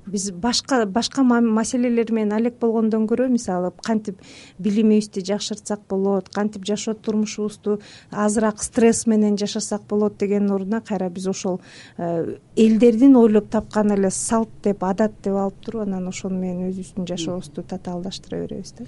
Биз 0.07 0.31
башка 0.31 0.85
башка 0.87 1.23
маселелер 1.23 2.13
менен 2.13 2.33
алек 2.37 2.61
болгондон 2.61 3.09
көрө 3.11 3.29
мисалы 3.29 3.73
кантип 3.83 4.21
билимибизди 4.59 5.25
жакшыртсак 5.27 5.81
болот 5.89 6.29
кантип 6.29 6.65
жашоо 6.65 6.95
турмушубузду 7.17 7.81
азыраак 8.11 8.63
стресс 8.63 9.07
менен 9.07 9.37
жашасак 9.39 9.83
болот 9.89 10.19
дегендин 10.19 10.53
ордуна 10.53 10.81
кайра 10.81 11.09
биз 11.11 11.27
ошол 11.27 11.61
э, 11.99 12.37
элдердин 12.57 13.17
ойлоп 13.17 13.49
тапкан 13.51 13.93
эле 13.93 14.11
салт 14.11 14.51
деп 14.63 14.85
адат 14.85 15.13
деп 15.23 15.35
алып 15.35 15.61
туруп 15.65 15.87
анан 15.87 16.09
ошону 16.09 16.39
менен 16.39 16.71
өзүбүздүн 16.71 17.07
жашообузду 17.09 17.63
татаалдаштыра 17.63 18.43
беребиз 18.45 18.75
да. 18.79 18.85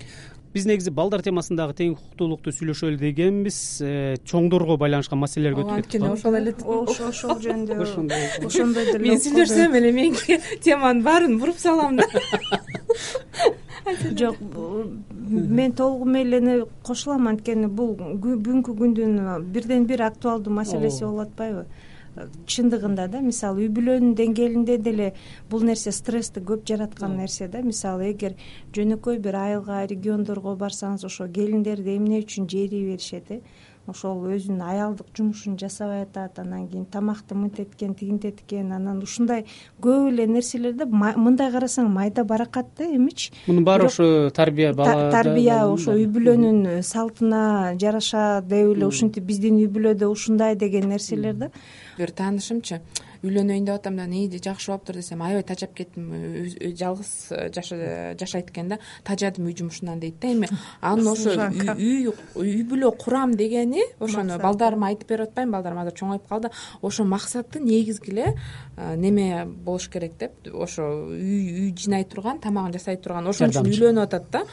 Биз 0.54 0.64
негизи 0.64 0.90
балдар 0.90 1.20
темасындагы 1.22 1.74
тең 1.76 1.92
укуктуулукту 1.92 2.52
сүйлөшөлү 2.56 2.96
дегенбиз 2.98 3.58
э, 3.84 4.16
чоңдорго 4.24 4.78
байланышкан 4.80 5.20
маселелерге 5.20 5.64
өтүп 5.64 5.76
кеттик 5.82 6.02
анткени 6.02 6.12
ошол 6.14 6.38
эле 6.40 6.54
ошол 7.12 7.36
жөнүндө 7.44 7.78
ошондой. 7.84 8.84
деле 8.88 9.04
мен 9.04 9.20
сүйлөшсөм 9.20 9.76
эле 9.76 9.92
меники 9.92 10.40
теманын 10.64 11.04
баарын 11.04 11.38
буруп 11.38 11.60
салам 11.60 12.00
да 12.00 12.08
жок 14.18 14.36
мен 15.58 15.72
толугу 15.72 16.04
менен 16.04 16.64
кошулам 16.82 17.28
анткени 17.28 17.68
бул 17.68 17.94
бүгүнкү 17.96 18.74
күндүн 18.80 19.46
бирден 19.52 19.86
бир 19.86 20.02
актуалдуу 20.08 20.52
маселеси 20.54 21.04
болуп 21.04 21.28
атпайбы 21.28 21.66
чындыгында 22.50 23.06
да 23.12 23.20
мисалы 23.22 23.66
үй 23.66 23.72
бүлөнүн 23.74 24.14
деңгээлинде 24.18 24.78
деле 24.82 25.08
бул 25.50 25.64
нерсе 25.66 25.92
стрессти 25.94 26.42
көп 26.42 26.64
жараткан 26.68 27.16
нерсе 27.18 27.48
да. 27.48 27.62
Мисалы 27.62 28.10
эгер 28.12 28.34
жөнөкөй 28.74 29.20
бир 29.22 29.38
айылга 29.38 29.84
региондорго 29.86 30.56
барсаңыз 30.58 31.06
ошо 31.06 31.28
келиндерди 31.28 31.96
эмне 31.96 32.22
үчүн 32.24 32.48
жерий 32.50 32.86
беришет 32.90 33.30
э 33.30 33.40
ошол 33.88 34.20
өзүнүн 34.28 34.62
аялдык 34.62 35.08
жумушун 35.16 35.56
жасабай 35.58 36.02
атат 36.02 36.38
анан 36.38 36.66
кийин 36.68 36.84
тамакты 36.84 37.34
мынтет 37.34 37.74
экен 37.74 37.94
тигинтет 37.94 38.42
экен 38.44 38.72
анан 38.72 39.02
ушундай 39.02 39.44
көп 39.80 40.10
эле 40.10 40.26
нерселер 40.26 40.74
да 40.76 40.86
мындай 40.86 41.50
карасаң 41.52 41.88
майда 41.88 42.24
баракат 42.24 42.66
да 42.78 42.84
эмичи 42.84 43.32
мунун 43.46 43.64
баары 43.64 43.86
ошо 43.86 44.30
тарбия 44.30 44.72
бала 44.74 45.10
тарбия 45.10 45.64
ошо 45.66 45.96
үй 45.96 46.06
бүлөнүн 46.06 46.82
салтына 46.82 47.74
жараша 47.80 48.42
деп 48.42 48.74
эле 48.76 48.86
ушинтип 48.86 49.24
биздин 49.24 49.58
үй 49.62 49.68
бүлөдө 49.72 50.10
ушундай 50.12 50.56
деген 50.56 50.88
нерселер 50.92 51.34
да 51.34 51.50
бир 51.98 52.12
таанышымчы. 52.14 52.80
Үйлөнөйүн 53.18 53.64
деп 53.66 53.74
атам 53.74 53.96
да 53.98 54.04
ии 54.06 54.30
жакшы 54.38 54.70
болуптур 54.70 54.96
десем 54.96 55.22
аябай 55.26 55.42
тажап 55.42 55.74
кеттим 55.74 56.12
жалгыз 56.78 57.10
жашайт 57.50 58.52
экен 58.52 58.68
да 58.68 58.78
тажадым 59.04 59.48
үй 59.50 59.56
жумушунан 59.58 59.98
дейт 59.98 60.20
да 60.22 60.30
эми. 60.30 60.48
Анын 60.80 61.08
ошо 61.10 61.34
үй 61.74 62.06
үй 62.38 62.62
бүлө 62.62 62.92
курам 62.96 63.34
дегени 63.34 63.82
ошону 63.98 64.38
балдарыма 64.38 64.92
айтып 64.92 65.10
берип 65.10 65.32
атпаймынбы 65.32 65.56
балдарым 65.58 65.82
азыр 65.82 65.98
чоңоюп 65.98 66.28
калды. 66.28 66.50
Ошо 66.80 67.04
максаты 67.04 67.58
негизги 67.58 68.14
эле 68.14 68.36
неме 68.96 69.44
болуш 69.46 69.88
керек 69.90 70.14
деп 70.18 70.54
ошо 70.54 70.86
үй 71.10 71.66
үй 71.66 71.72
жыйнай 71.74 72.04
турган 72.04 72.38
тамагын 72.38 72.78
жасай 72.78 73.02
турган 73.02 73.26
ошон 73.26 73.50
үчүн 73.50 73.66
үйлөнүп 73.66 74.06
атат 74.06 74.30
да 74.30 74.44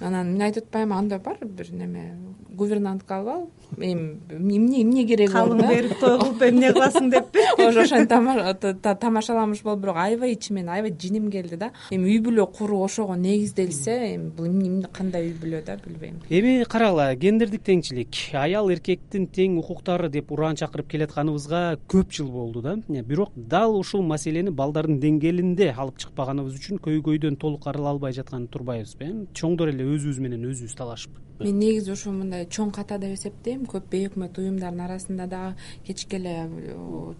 анан 0.00 0.32
мен 0.32 0.42
айтып 0.48 0.64
атпаймынбы 0.64 0.98
анда 0.98 1.18
бар 1.18 1.38
бир 1.42 1.72
неме 1.72 2.12
гувернантка 2.56 3.16
алып 3.16 3.28
ал. 3.28 3.50
Эми 3.78 4.18
эмне 4.30 4.82
эмне 4.82 5.06
кереги 5.06 5.32
бар 5.32 5.48
калың 5.48 5.68
берип 5.68 5.94
той 6.00 6.18
кылып 6.20 6.42
эмне 6.48 6.72
кыласың 6.74 7.08
деппи 7.10 7.44
ошо 7.66 7.84
ошентип 7.86 8.98
тамашаламакчы 9.00 9.64
болуп 9.64 9.80
бирок 9.80 9.96
аябай 9.96 10.34
ичимен 10.34 10.68
аябай 10.68 10.92
жиним 10.98 11.30
келди 11.30 11.56
да. 11.56 11.70
Эми 11.90 12.10
үй 12.12 12.20
бүлө 12.24 12.46
куруу 12.52 12.82
ошого 12.84 13.16
негизделсе 13.16 14.14
эми 14.14 14.28
бул 14.36 14.46
эмне 14.46 14.88
кандай 14.92 15.30
үй 15.30 15.36
бүлө 15.40 15.62
да 15.64 15.78
билбейм. 15.84 16.20
Эми 16.28 16.64
карагыла 16.68 17.14
гендердик 17.16 17.64
теңчилик. 17.64 18.20
Аял 18.36 18.68
эркектин 18.70 19.26
тең 19.32 19.56
укуктары 19.62 20.10
деп 20.12 20.32
ураан 20.32 20.60
чакырып 20.60 20.90
келатканыбызга 20.92 21.78
көп 21.88 22.12
жыл 22.12 22.28
болду 22.28 22.60
да. 22.62 22.76
Бирок 22.88 23.32
дал 23.36 23.78
ушул 23.78 24.02
маселени 24.02 24.50
балдардын 24.50 25.00
деңгээлинде 25.00 25.72
алып 25.72 25.98
чыкпаганыбыз 26.04 26.60
үчүн 26.60 26.82
көйгөйдөн 26.84 27.40
толук 27.40 27.66
арыла 27.66 27.94
албай 27.96 28.12
жатканын 28.12 28.48
турбайбызбы 28.52 29.08
э 29.08 29.12
чоңдор 29.32 29.72
эле 29.72 29.81
өзүбүз 29.86 30.18
менен 30.24 30.46
өзүбүз 30.50 30.74
талашып 30.78 31.18
мен 31.44 31.58
негизи 31.58 31.92
ушу 31.92 32.12
мындай 32.14 32.46
чоң 32.46 32.72
ката 32.74 32.98
деп 33.02 33.16
эсептейм. 33.16 33.64
Көп 33.70 33.88
бейөкмөт 33.92 34.38
уюмдардын 34.38 34.84
арасында 34.86 35.26
дагы 35.30 35.54
кечке 35.86 36.18
эле 36.18 36.34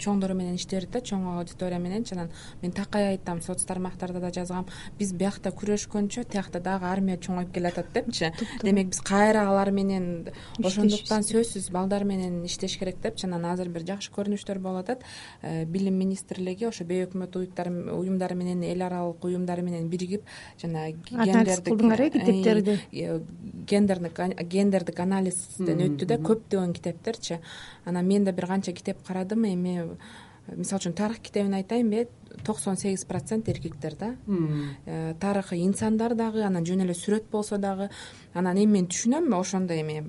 чоңдор 0.02 0.34
менен 0.38 0.56
иштедик 0.56 0.90
да 0.92 1.00
чоң 1.00 1.26
аудитория 1.36 1.78
мененчи 1.82 2.14
анан 2.14 2.30
мен 2.62 2.72
такай 2.72 3.08
айтам 3.12 3.42
соц 3.42 3.64
тармактарда 3.64 4.20
да 4.20 4.32
жазгам. 4.32 4.66
Биз 4.98 5.12
биякта 5.12 5.50
күрөшкөнчө 5.50 6.24
тиякта 6.32 6.60
дагы 6.60 6.86
армия 6.86 7.18
чоңоюп 7.18 7.52
келатат 7.52 7.92
депчи 7.94 8.32
демек 8.62 8.92
биз 8.92 9.00
кайра 9.00 9.46
алар 9.50 9.70
менен 9.70 10.28
ошондуктан 10.62 11.26
сөзсүз 11.26 11.70
балдар 11.72 12.04
менен 12.04 12.42
иштеш 12.44 12.78
керек 12.78 13.00
депчи 13.02 13.26
анан 13.26 13.46
азыр 13.52 13.68
бир 13.68 13.86
жакшы 13.88 14.12
көрүнүштөр 14.14 14.58
болуп 14.62 14.84
атат. 14.84 15.02
Э, 15.42 15.64
билим 15.64 15.98
министрлиги 15.98 16.66
ошо 16.68 16.84
бейөкмөт 16.84 17.36
уюмдар 17.92 18.34
менен 18.34 18.62
эл 18.62 18.82
аралык 18.86 19.24
уюмдар 19.24 19.62
менен 19.62 19.88
биригип 19.88 20.22
жанаг 20.60 20.96
анализ 21.12 21.60
кылдыңар 21.66 22.00
э 22.06 22.10
китептерди? 22.10 22.78
э, 22.92 23.20
гендерный 23.66 24.10
гендердик 24.18 25.00
анализден 25.00 25.80
өттү 25.86 26.08
да 26.08 26.18
көптөгөн 26.18 26.74
китептерчи. 26.76 27.40
Анан 27.84 28.06
мен 28.06 28.24
да 28.24 28.32
бир 28.32 28.46
канча 28.46 28.72
китеп 28.72 29.02
карадым 29.06 29.44
эми 29.48 29.96
мисалы 30.46 30.80
үчүн 30.80 30.96
тарых 30.98 31.20
китебин 31.22 31.54
айтайынбы 31.54 32.08
токсон 32.44 32.76
сегиз 32.76 33.04
процент 33.04 33.48
эркектер 33.48 33.94
да. 33.96 34.16
Э, 34.86 35.14
тарыхый 35.20 35.64
инсандар 35.66 36.14
дагы 36.14 36.42
анан 36.42 36.64
жөн 36.64 36.82
эле 36.84 36.94
сүрөт 36.94 37.30
болсо 37.30 37.58
дагы. 37.58 37.90
Анан 38.34 38.56
эми 38.56 38.78
мен 38.78 38.86
түшүнөм 38.88 39.32
ошондой 39.36 39.82
эми 39.82 40.08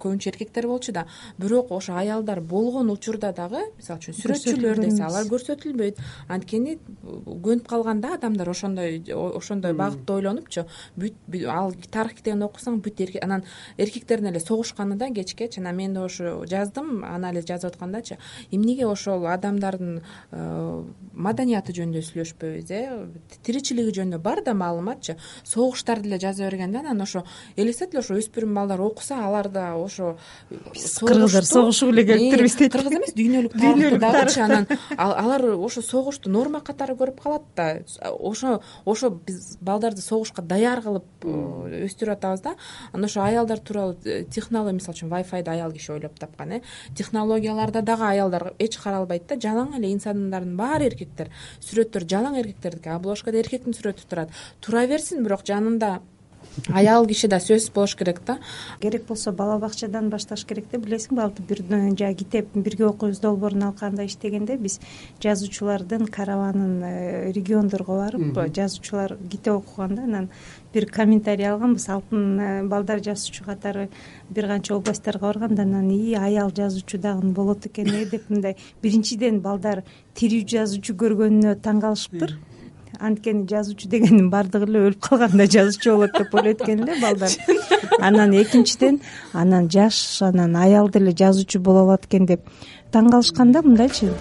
көбүнчө 0.00 0.30
эркектер 0.32 0.66
болчу 0.66 0.92
да. 0.92 1.06
Бирок 1.38 1.70
ошо 1.70 1.94
аялдар 1.94 2.40
болгон 2.40 2.90
учурда 2.90 3.32
дагы 3.32 3.60
мисалы 3.76 4.00
үчүн 4.00 4.16
сүрөтчүлөр 4.16 4.80
десе 4.80 5.02
алар 5.04 5.26
көрсөтүлбөйт. 5.28 6.00
Анткени 6.28 6.78
көнүп 7.04 7.66
калган 7.68 8.00
да 8.00 8.14
адамдар 8.14 8.48
ошондой 8.48 9.02
ошондой 9.12 9.74
багытта 9.74 10.14
ойлонупчу. 10.14 10.66
Бүт 10.96 11.14
ал 11.46 11.74
тарых 11.90 12.16
китебин 12.16 12.46
окусаң 12.48 12.80
бүт 12.80 13.04
анан 13.22 13.44
эркектердин 13.76 14.32
эле 14.32 14.40
согушканы 14.40 14.96
да 14.96 15.10
кечкечи 15.10 15.60
анан 15.60 15.76
мен 15.76 15.94
да 15.94 16.04
ошо 16.04 16.44
жаздым 16.46 17.04
анализ 17.04 17.44
жазып 17.44 17.74
аткандачы. 17.74 18.18
Эмнеге 18.50 18.86
ошол 18.86 19.26
адамдардын 19.26 20.00
э, 20.30 20.84
маданияты 21.58 21.74
жөнүндө 21.76 22.02
сүйлөшпөйбүз 22.06 22.70
э? 22.70 22.80
тиричилиги 23.44 23.92
жөнүндө 23.96 24.18
бар 24.22 24.42
да 24.44 24.54
маалыматчы. 24.54 25.16
Согуштарды 25.44 26.08
эле 26.08 26.18
жаза 26.18 26.44
берген 26.44 26.72
да 26.72 26.80
анан 26.80 27.00
ошо 27.02 27.24
элестет 27.56 27.94
ошо 27.94 28.14
өспүрүм 28.18 28.54
балдар 28.54 28.80
окуса 28.80 29.18
алар 29.24 29.48
да 29.48 29.74
ошо 29.76 30.16
биз 30.72 30.98
кыргыздар 30.98 31.44
согушуп 31.44 31.92
эле 31.92 32.04
келиптирбиз 32.04 32.56
дейт 32.56 32.72
кыргыз 32.72 32.96
эмес 32.98 33.14
дүйнөлүк 33.16 33.56
тарыхты 33.62 33.98
дагычы 33.98 34.40
анан 34.40 34.66
алар 34.96 35.44
ошо 35.56 35.82
согушту 35.82 36.30
норма 36.30 36.60
катары 36.60 36.94
көрүп 36.94 37.20
калат 37.22 37.42
да. 37.56 37.82
Ошо 38.18 38.60
ошо 38.84 39.10
биз 39.10 39.58
балдарды 39.60 40.02
согушка 40.02 40.42
даяр 40.42 40.82
кылып 40.82 41.24
э, 41.24 41.84
өстүрүп 41.88 42.16
атабыз 42.16 42.44
да. 42.44 42.54
Анан 42.92 43.08
ошо 43.10 43.22
аялдар 43.22 43.58
тууралуу 43.58 43.96
э, 44.04 44.24
технология 44.24 44.76
мисалы 44.76 44.96
үчүн 44.96 45.10
вайфайды 45.10 45.50
аял 45.50 45.72
киши 45.72 45.92
ойлоп 45.92 46.18
тапкан 46.18 46.58
э? 46.58 46.62
Технологияларда 46.94 47.82
дагы 47.82 48.04
аялдар 48.04 48.52
эч 48.58 48.78
каралбайт 48.78 49.26
да 49.28 49.36
жалаң 49.36 49.76
эле 49.78 49.92
инсандардын 49.92 50.56
баары 50.56 50.88
эркектер 50.88 51.30
сүрөттөр 51.60 52.08
жалаң 52.10 52.38
эркектердики 52.42 52.94
обложкада 52.94 53.42
эркектин 53.42 53.76
сүрөтү 53.76 54.08
турат. 54.08 54.30
Тура 54.60 54.86
берсин 54.90 55.24
бирок 55.26 55.46
жанында 55.48 55.98
аял 56.74 57.06
киши 57.06 57.28
да 57.30 57.38
сөзсүз 57.42 57.72
болуш 57.74 57.94
керек 57.98 58.20
да. 58.26 58.38
Керек 58.82 59.06
болсо 59.08 59.32
бала 59.32 59.58
бакчадан 59.58 60.08
башташ 60.10 60.44
керек 60.48 60.66
да 60.72 60.78
билесиңби 60.82 61.22
ал 61.22 61.32
бир 61.48 61.62
жанагы 61.62 62.14
китеп 62.18 62.54
бирге 62.54 62.86
окуйбуз 62.88 63.20
долбоорун 63.22 63.62
алканда 63.68 64.04
иштегенде 64.06 64.56
биз 64.56 64.78
жазуучулардын 65.22 66.06
караванын 66.06 66.82
э, 66.82 67.32
региондорго 67.32 67.98
барып 68.02 68.54
жазуучулар 68.56 69.16
китеп 69.30 69.54
окуганда 69.54 70.02
анан 70.02 70.30
бир 70.74 70.86
комментарий 70.86 71.48
алганбыз 71.48 71.88
алтын 71.88 72.40
э, 72.40 72.62
балдар 72.68 73.00
жазуучу 73.02 73.44
катары 73.44 73.88
бир 74.30 74.46
канча 74.46 74.74
областьтарга 74.76 75.26
барганда 75.26 75.62
анан 75.62 75.90
ии 75.90 76.14
аял 76.14 76.50
жазуучу 76.54 76.98
дагы 76.98 77.28
болот 77.28 77.66
экен 77.66 77.88
э? 77.88 78.04
деп 78.04 78.28
мындай. 78.28 78.56
Биринчиден 78.82 79.40
балдар 79.40 79.84
тирүү 80.14 80.44
жазуучу 80.46 80.94
көргөнүнө 80.94 81.56
таң 81.64 81.80
калышыптыр. 81.80 82.38
Анткени 83.00 83.46
жазуучу 83.48 83.88
дегендин 83.88 84.30
баардыгы 84.30 84.66
эле 84.68 84.84
өлүп 84.88 85.00
калганда 85.08 85.46
жазуучу 85.46 85.96
болот 85.96 86.18
деп 86.18 86.34
ойлойт 86.34 86.62
экен 86.62 86.84
эле 86.84 87.00
балдар. 87.00 87.30
Анан 87.98 88.34
экинчиден 88.42 89.00
анан 89.32 89.70
жаш 89.70 90.22
анан 90.22 90.56
аял 90.56 90.88
деле 90.88 91.12
жазуучу 91.16 91.60
боло 91.60 91.86
алат 91.86 92.06
экен 92.06 92.26
деп 92.26 92.44
таң 92.92 93.10
калышкан 93.10 93.52
да 93.52 93.62
мындайчы 93.62 94.12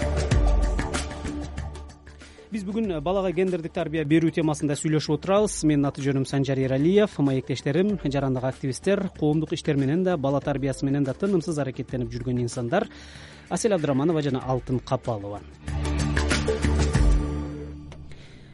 биз 2.47 2.63
бүгүн 2.63 3.01
балага 3.03 3.33
гендердик 3.35 3.73
тарбия 3.75 4.05
берүү 4.07 4.31
темасында 4.37 4.77
сүйлөшүп 4.79 5.17
отурабыз. 5.17 5.57
Менин 5.67 5.89
аты 5.89 6.03
жөнүм 6.05 6.23
санжар 6.29 6.59
эралиев 6.63 7.17
маектештерим 7.19 7.97
жарандык 7.99 8.45
активисттер 8.47 9.09
коомдук 9.19 9.51
иштер 9.53 9.75
менен 9.75 10.03
да 10.03 10.15
бала 10.17 10.39
тарбиясы 10.39 10.85
менен 10.85 11.03
да 11.03 11.13
тынымсыз 11.13 11.59
аракеттенип 11.59 12.11
жүргөн 12.13 12.39
инсандар. 12.45 12.87
Асель 13.49 13.75
абдыраманова 13.75 14.21
жана 14.21 14.43
алтын 14.47 14.79
капалова. 14.79 15.41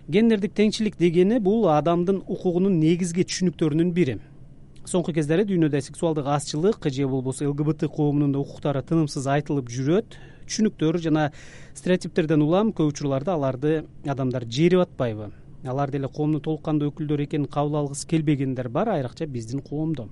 Гендердик 0.09 0.53
теңчилик 0.53 0.97
дегени 0.97 1.39
бул 1.39 1.69
адамдын 1.69 2.23
укугунун 2.27 2.79
негизги 2.79 3.23
түшүнүктөрүнүн 3.29 3.93
бири. 3.93 4.19
Соңку 4.89 5.13
кездери 5.13 5.45
дүйнөдө 5.47 5.79
сексуалдык 5.79 6.25
азчылык 6.27 6.89
же 6.89 7.07
болбосо 7.07 7.45
лгбт 7.47 7.85
коомунун 7.87 8.35
укуктары 8.35 8.81
тынымсыз 8.81 9.27
айтылып 9.27 9.69
жүрөт 9.71 10.17
түшүнүктөр 10.47 10.99
жана 11.03 11.29
стереотиптерден 11.73 12.41
улам 12.41 12.73
көп 12.73 12.93
учурларда 12.93 13.37
аларды 13.37 13.83
адамдар 14.05 14.45
жээрип 14.45 14.87
атпайбы. 14.87 15.31
Алар 15.63 15.91
деле 15.91 16.09
коомдун 16.09 16.41
толук 16.41 16.63
кандуу 16.65 16.91
өкүлдөрү 16.91 17.23
экенин 17.27 17.47
кабыл 17.47 17.79
алгысы 17.83 18.07
келбегендер 18.07 18.69
бар 18.69 18.89
айрыкча 18.97 19.25
биздин 19.25 19.61
коомдо. 19.61 20.09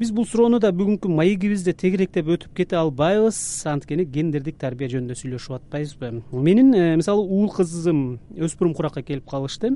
Биз 0.00 0.14
бул 0.16 0.24
суроону 0.24 0.56
да 0.60 0.70
бүгүнкү 0.72 1.10
маегибизде 1.12 1.74
тегеректеп 1.76 2.28
өтүп 2.32 2.54
кете 2.56 2.78
албайбыз. 2.80 3.36
Анткени 3.68 4.06
гендердик 4.08 4.56
тарбия 4.56 4.88
жөнүндө 4.88 5.16
сүйлөшүп 5.20 5.58
атпайбызбы. 5.58 6.22
Менин 6.32 6.72
э, 6.72 6.96
мисалы 6.96 7.20
уул 7.20 7.52
кызым 7.52 8.16
өспүрүм 8.32 8.72
куракка 8.78 9.02
келип 9.04 9.28
калышты. 9.28 9.74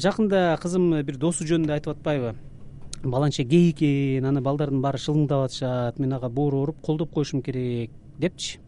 Жакында 0.00 0.56
кызым 0.62 0.88
бир 1.04 1.20
досу 1.20 1.44
жөнүндө 1.44 1.76
айтып 1.76 1.92
атпайбы. 1.92 2.34
Баланча 3.04 3.44
гей 3.44 3.68
экен 3.74 4.24
аны 4.24 4.40
балдардын 4.40 4.80
баары 4.80 4.96
шылыңдап 5.04 5.50
атышат 5.50 6.00
мен 6.00 6.16
ага 6.16 6.32
боору 6.32 6.64
ооруп 6.64 6.80
колдоп 6.80 7.12
коюшум 7.12 7.44
керек 7.44 7.92
депчи 8.16 8.63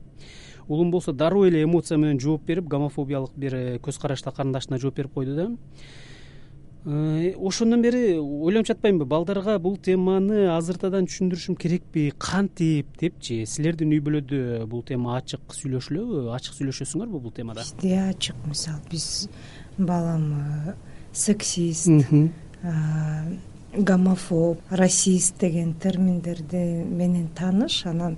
уулум 0.69 0.91
болсо 0.91 1.13
дароо 1.13 1.47
эле 1.47 1.63
эмоция 1.63 1.99
менен 1.99 2.21
жооп 2.21 2.45
берип 2.47 2.67
гомофобиялык 2.69 3.33
бир 3.37 3.55
э, 3.55 3.79
көз 3.79 4.01
карашта 4.01 4.33
карындашына 4.33 4.79
жооп 4.79 4.97
берип 4.97 5.13
койду 5.15 5.35
да. 5.37 5.49
Э, 6.85 7.35
ошондон 7.39 7.83
бери 7.83 8.19
ойлонуп 8.19 8.69
жатпаймынбы 8.71 9.07
балдарга 9.07 9.59
бул 9.59 9.77
теманы 9.77 10.47
азыртадан 10.55 11.09
түшүндүрүшүм 11.11 11.59
керекпи 11.59 12.13
кантип 12.19 12.97
депчи 13.01 13.45
силердин 13.47 13.95
үй 13.95 14.03
бүлөдө 14.07 14.67
бул 14.71 14.83
тема 14.87 15.17
ачык 15.19 15.55
сүйлөшүлөбү 15.59 16.31
ачык 16.37 16.59
сүйлөшөсүңөрбү 16.59 17.23
бул 17.29 17.35
темада? 17.35 17.67
Бизде 17.67 17.99
ачык 18.09 18.43
мисалы 18.47 18.83
биз 18.91 19.29
балам 19.79 20.33
э, 20.35 20.75
сексист 21.13 21.91
гомофоб 23.77 24.59
расист 24.71 25.39
деген 25.41 25.75
терминдерди 25.75 26.85
менен 26.85 27.29
тааныш 27.35 27.87
анан 27.87 28.17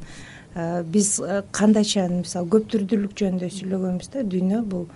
биз 0.93 1.19
кандайча 1.55 2.09
мисалы 2.11 2.51
көп 2.55 2.69
түрдүүлүк 2.75 3.15
жөнүндө 3.21 3.53
сүйлөгөнбүз 3.59 4.13
да 4.15 4.25
дүйнө 4.27 4.65
бул 4.67 4.89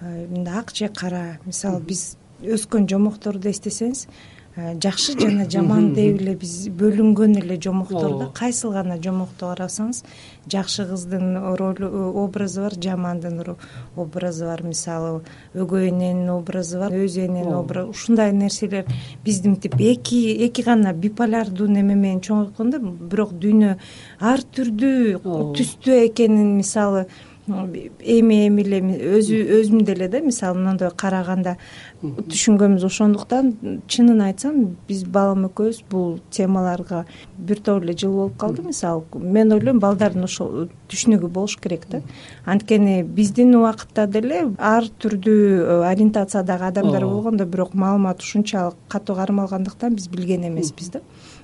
мындай 0.00 0.60
ак 0.62 0.72
же 0.74 0.88
кара. 0.88 1.38
Мисалы 1.44 1.82
биз 1.84 2.14
өскөн 2.40 2.88
жомокторду 2.88 3.50
эстесеңиз 3.50 4.06
э, 4.06 4.10
жакшы 4.56 5.14
жана 5.14 5.44
жаман 5.48 5.92
деп 5.94 6.20
эле 6.20 6.34
биз 6.34 6.68
бөлүнгөн 6.74 7.36
эле 7.38 7.56
жомоктор 7.62 8.16
да 8.18 8.26
кайсыл 8.34 8.72
гана 8.74 8.96
жомокту 8.98 9.46
карасаңыз 9.46 10.02
жакшы 10.50 10.86
кыздын 10.88 11.54
ролу 11.56 11.86
э, 11.86 12.10
образы 12.24 12.60
бар 12.60 12.74
жамандын 12.74 13.56
образы 13.96 14.46
бар. 14.46 14.62
Мисалы 14.62 15.22
өгөй 15.54 15.90
эненин 15.90 16.30
образы 16.34 16.78
бар 16.78 16.92
өз 16.92 17.16
эненин 17.16 17.54
образы 17.54 17.90
ушундай 17.90 18.32
нерселер 18.32 18.86
бизди 19.24 19.48
мынтип 19.48 19.76
эки 19.78 20.18
эки 20.46 20.62
гана 20.62 20.92
биполярдуу 20.92 21.68
неме 21.68 21.94
менен 21.94 22.20
чоңойткон 22.20 22.70
да 22.70 22.78
бирок 22.80 23.32
дүйнө 23.32 23.76
ар 24.18 24.42
түрдүү 24.42 25.22
түстүү 25.54 26.06
экенин 26.08 26.56
мисалы 26.56 27.06
эми 27.48 28.46
эми 28.46 28.62
эле 28.62 28.80
өзү 29.18 29.38
өзүм 29.60 29.84
деле 29.84 30.08
да 30.08 30.20
мисалы 30.20 30.60
мындай 30.60 30.90
караганда 30.96 31.56
түшүнгөнбүз 32.02 32.84
ошондуктан 32.86 33.80
чынын 33.90 34.20
айтсам 34.26 34.76
биз 34.88 35.04
балам 35.04 35.46
экөөбүз 35.48 35.82
бул 35.90 36.20
темаларга 36.30 37.04
бир 37.38 37.60
топ 37.64 37.82
эле 37.82 37.96
жыл 37.96 38.12
болуп 38.12 38.36
калды. 38.38 38.62
Мисалы 38.62 39.04
мен 39.14 39.52
ойлойм 39.52 39.80
балдардын 39.80 40.24
ошол 40.24 40.68
түшүнүгү 40.92 41.28
болуш 41.28 41.56
керек 41.60 41.88
да. 41.90 42.02
Анткени 42.44 43.02
биздин 43.02 43.54
убакытта 43.56 44.06
деле 44.06 44.46
ар 44.58 44.86
түрдүү 45.02 45.40
э, 45.60 45.80
ориентациядагы 45.90 46.70
адамдар 46.70 47.04
болгон 47.04 47.36
да 47.36 47.46
бирок 47.46 47.74
маалымат 47.74 48.20
ушунчалык 48.20 48.76
катуу 48.88 49.16
кармалгандыктан 49.16 49.94
биз 49.94 50.08
билген 50.08 50.46
эмеспиз 50.48 50.90
да 50.90 51.00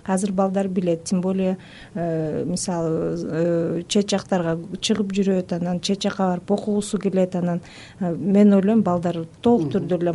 азыр 0.06 0.32
балдар 0.32 0.68
билет. 0.68 1.04
Тем 1.04 1.20
более 1.20 1.58
э, 1.94 2.44
мисалы 2.44 3.16
э, 3.18 3.82
чет 3.88 4.10
жактарга 4.10 4.58
чыгып 4.80 5.12
жүрөт 5.12 5.56
анан 5.56 5.80
чет 5.80 6.02
жака 6.02 6.28
барып 6.30 6.50
окугусу 6.50 6.98
келет 6.98 7.36
анан 7.36 7.60
э, 8.00 8.14
мен 8.14 8.52
ойлойм 8.54 8.82
балдар 8.82 9.24
толук 9.42 9.72
түрдө 9.72 9.98
эле 10.00 10.12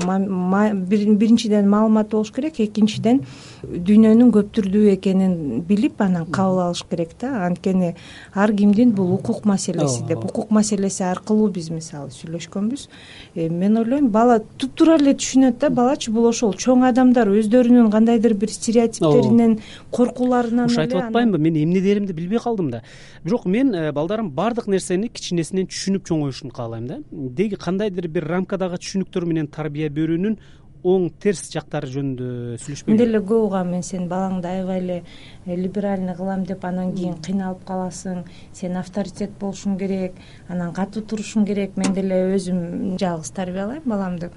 биринчиден 1.15 1.69
маалымат 1.69 2.09
болуш 2.11 2.31
керек 2.31 2.59
экинчиден 2.59 3.21
дүйнөнүн 3.63 4.31
көп 4.33 4.51
түрдүү 4.57 4.93
экенин 4.95 5.61
билип 5.67 6.01
анан 6.01 6.25
кабыл 6.25 6.61
алыш 6.67 6.83
керек 6.89 7.15
да. 7.19 7.45
Анткени 7.45 7.95
ар 8.33 8.53
кимдин 8.53 8.91
бул 8.91 9.13
укук 9.13 9.45
маселеси 9.45 10.03
деп. 10.07 10.25
Укук 10.25 10.51
маселеси 10.51 11.03
аркылуу 11.03 11.49
биз 11.49 11.69
мисалы 11.69 12.11
сүйлөшкөнбүз. 12.15 12.87
Мен 13.35 13.77
ойлойм 13.77 14.09
бала 14.11 14.39
туптуура 14.57 14.97
эле 14.99 15.13
түшүнөт 15.17 15.59
да 15.61 15.69
балачы 15.69 16.11
бул 16.11 16.27
ошол 16.29 16.53
чоң 16.53 16.85
адамдар 16.89 17.29
өздөрүнүн 17.31 17.91
кандайдыр 17.93 18.35
бир 18.37 18.51
стереотиптеринен 18.53 19.59
коркууларынан 19.91 20.69
ушу 20.69 20.81
айтып 20.81 21.01
атпаймынбы? 21.01 21.39
Мен 21.39 21.57
эмнелеримди 21.63 22.13
билбей 22.13 22.39
калдым 22.39 22.71
да. 22.71 22.83
Бирок 23.23 23.45
мен 23.45 23.73
э, 23.73 23.91
балдарым 23.91 24.31
баардык 24.31 24.67
нерсени 24.67 25.09
кичинесинен 25.09 25.67
түшүнүп 25.67 26.07
чоңоюшун 26.07 26.51
каалайм 26.51 26.87
да. 26.87 26.99
Деги 27.11 27.55
кандайдыр 27.55 28.07
бир 28.07 28.27
рамкадагы 28.27 28.79
түшүнүктөр 28.81 29.25
менен 29.25 29.47
тарбия 29.47 29.89
берүүнүн 29.89 30.37
оң 30.81 31.11
терс 31.21 31.43
жактары 31.53 31.89
жөнүндө 31.93 32.57
сүйлөшпөйбү 32.63 32.95
мен 32.95 32.97
деле 32.97 33.19
көп 33.21 33.43
угам 33.45 33.69
мен 33.75 33.83
сен 33.85 34.07
балаңды 34.09 34.49
аябай 34.49 34.79
эле 34.81 34.97
э, 35.45 35.55
либеральный 35.55 36.15
кылам 36.17 36.43
деп 36.45 36.65
анан 36.65 36.95
кийин 36.95 37.19
кыйналып 37.21 37.61
каласың. 37.67 38.23
Сен 38.53 38.77
авторитет 38.81 39.37
болушуң 39.39 39.77
керек 39.77 40.17
анан 40.49 40.73
катуу 40.73 41.03
турушуң 41.03 41.45
керек. 41.45 41.77
Мен 41.77 41.93
деле 41.93 42.23
өзүм 42.35 42.97
жалгыз 43.01 43.33
тарбиялайм 43.37 43.85
баламды 43.85 44.31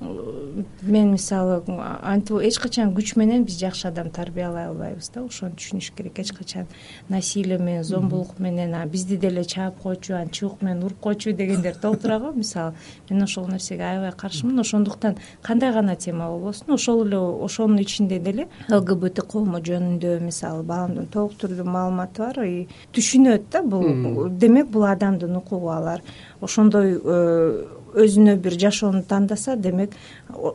мен 0.00 1.12
мисалы 1.12 1.62
антип 2.02 2.36
эч 2.44 2.58
качан 2.60 2.92
күч 2.94 3.14
менен 3.16 3.44
биз 3.44 3.56
жакшы 3.58 3.88
адам 3.88 4.10
тарбиялай 4.10 4.66
албайбыз 4.68 5.08
да. 5.14 5.22
Ошону 5.24 5.56
түшүнүш 5.56 5.92
керек. 5.96 6.18
Эч 6.20 6.32
качан 6.36 6.66
насилие 7.08 7.58
менен 7.58 7.84
зомбулук 7.84 8.38
менен 8.38 8.76
бизди 8.88 9.16
деле 9.16 9.44
чаап 9.44 9.80
койчу 9.80 10.14
анан 10.14 10.28
чыбык 10.28 10.62
менен 10.62 10.84
уруп 10.84 11.00
койчу 11.00 11.32
дегендер 11.32 11.76
толтура 11.76 12.18
го. 12.20 12.32
Мисалы 12.32 12.74
мен 13.08 13.22
ошол 13.22 13.48
нерсеге 13.48 13.82
аябай 13.84 14.12
каршымын. 14.12 14.60
Ошондуктан 14.60 15.16
кандай 15.42 15.72
гана 15.72 15.96
тема 15.96 16.28
болбосун? 16.28 16.74
Ошол 16.74 17.06
эле 17.06 17.16
ошонун 17.16 17.80
ичинде 17.80 18.18
деле 18.18 18.48
лгбт 18.68 19.22
кому 19.26 19.58
жөнүндө 19.58 20.20
мисалы 20.20 20.62
баламдын 20.62 21.06
толук 21.06 21.38
түрдүү 21.40 21.64
маалыматы 21.64 22.22
бар 22.22 22.44
и 22.44 22.68
түшүнөт 22.92 23.48
да 23.50 23.62
бул. 23.62 24.28
Демек 24.28 24.68
бул 24.68 24.84
адамдын 24.84 25.36
укугу 25.36 25.70
алар. 25.70 26.02
Ошондой 26.40 27.00
э, 27.02 27.64
өзүнө 27.96 28.36
бир 28.42 28.56
жашоону 28.60 29.02
тандаса 29.08 29.56
демек 29.56 29.94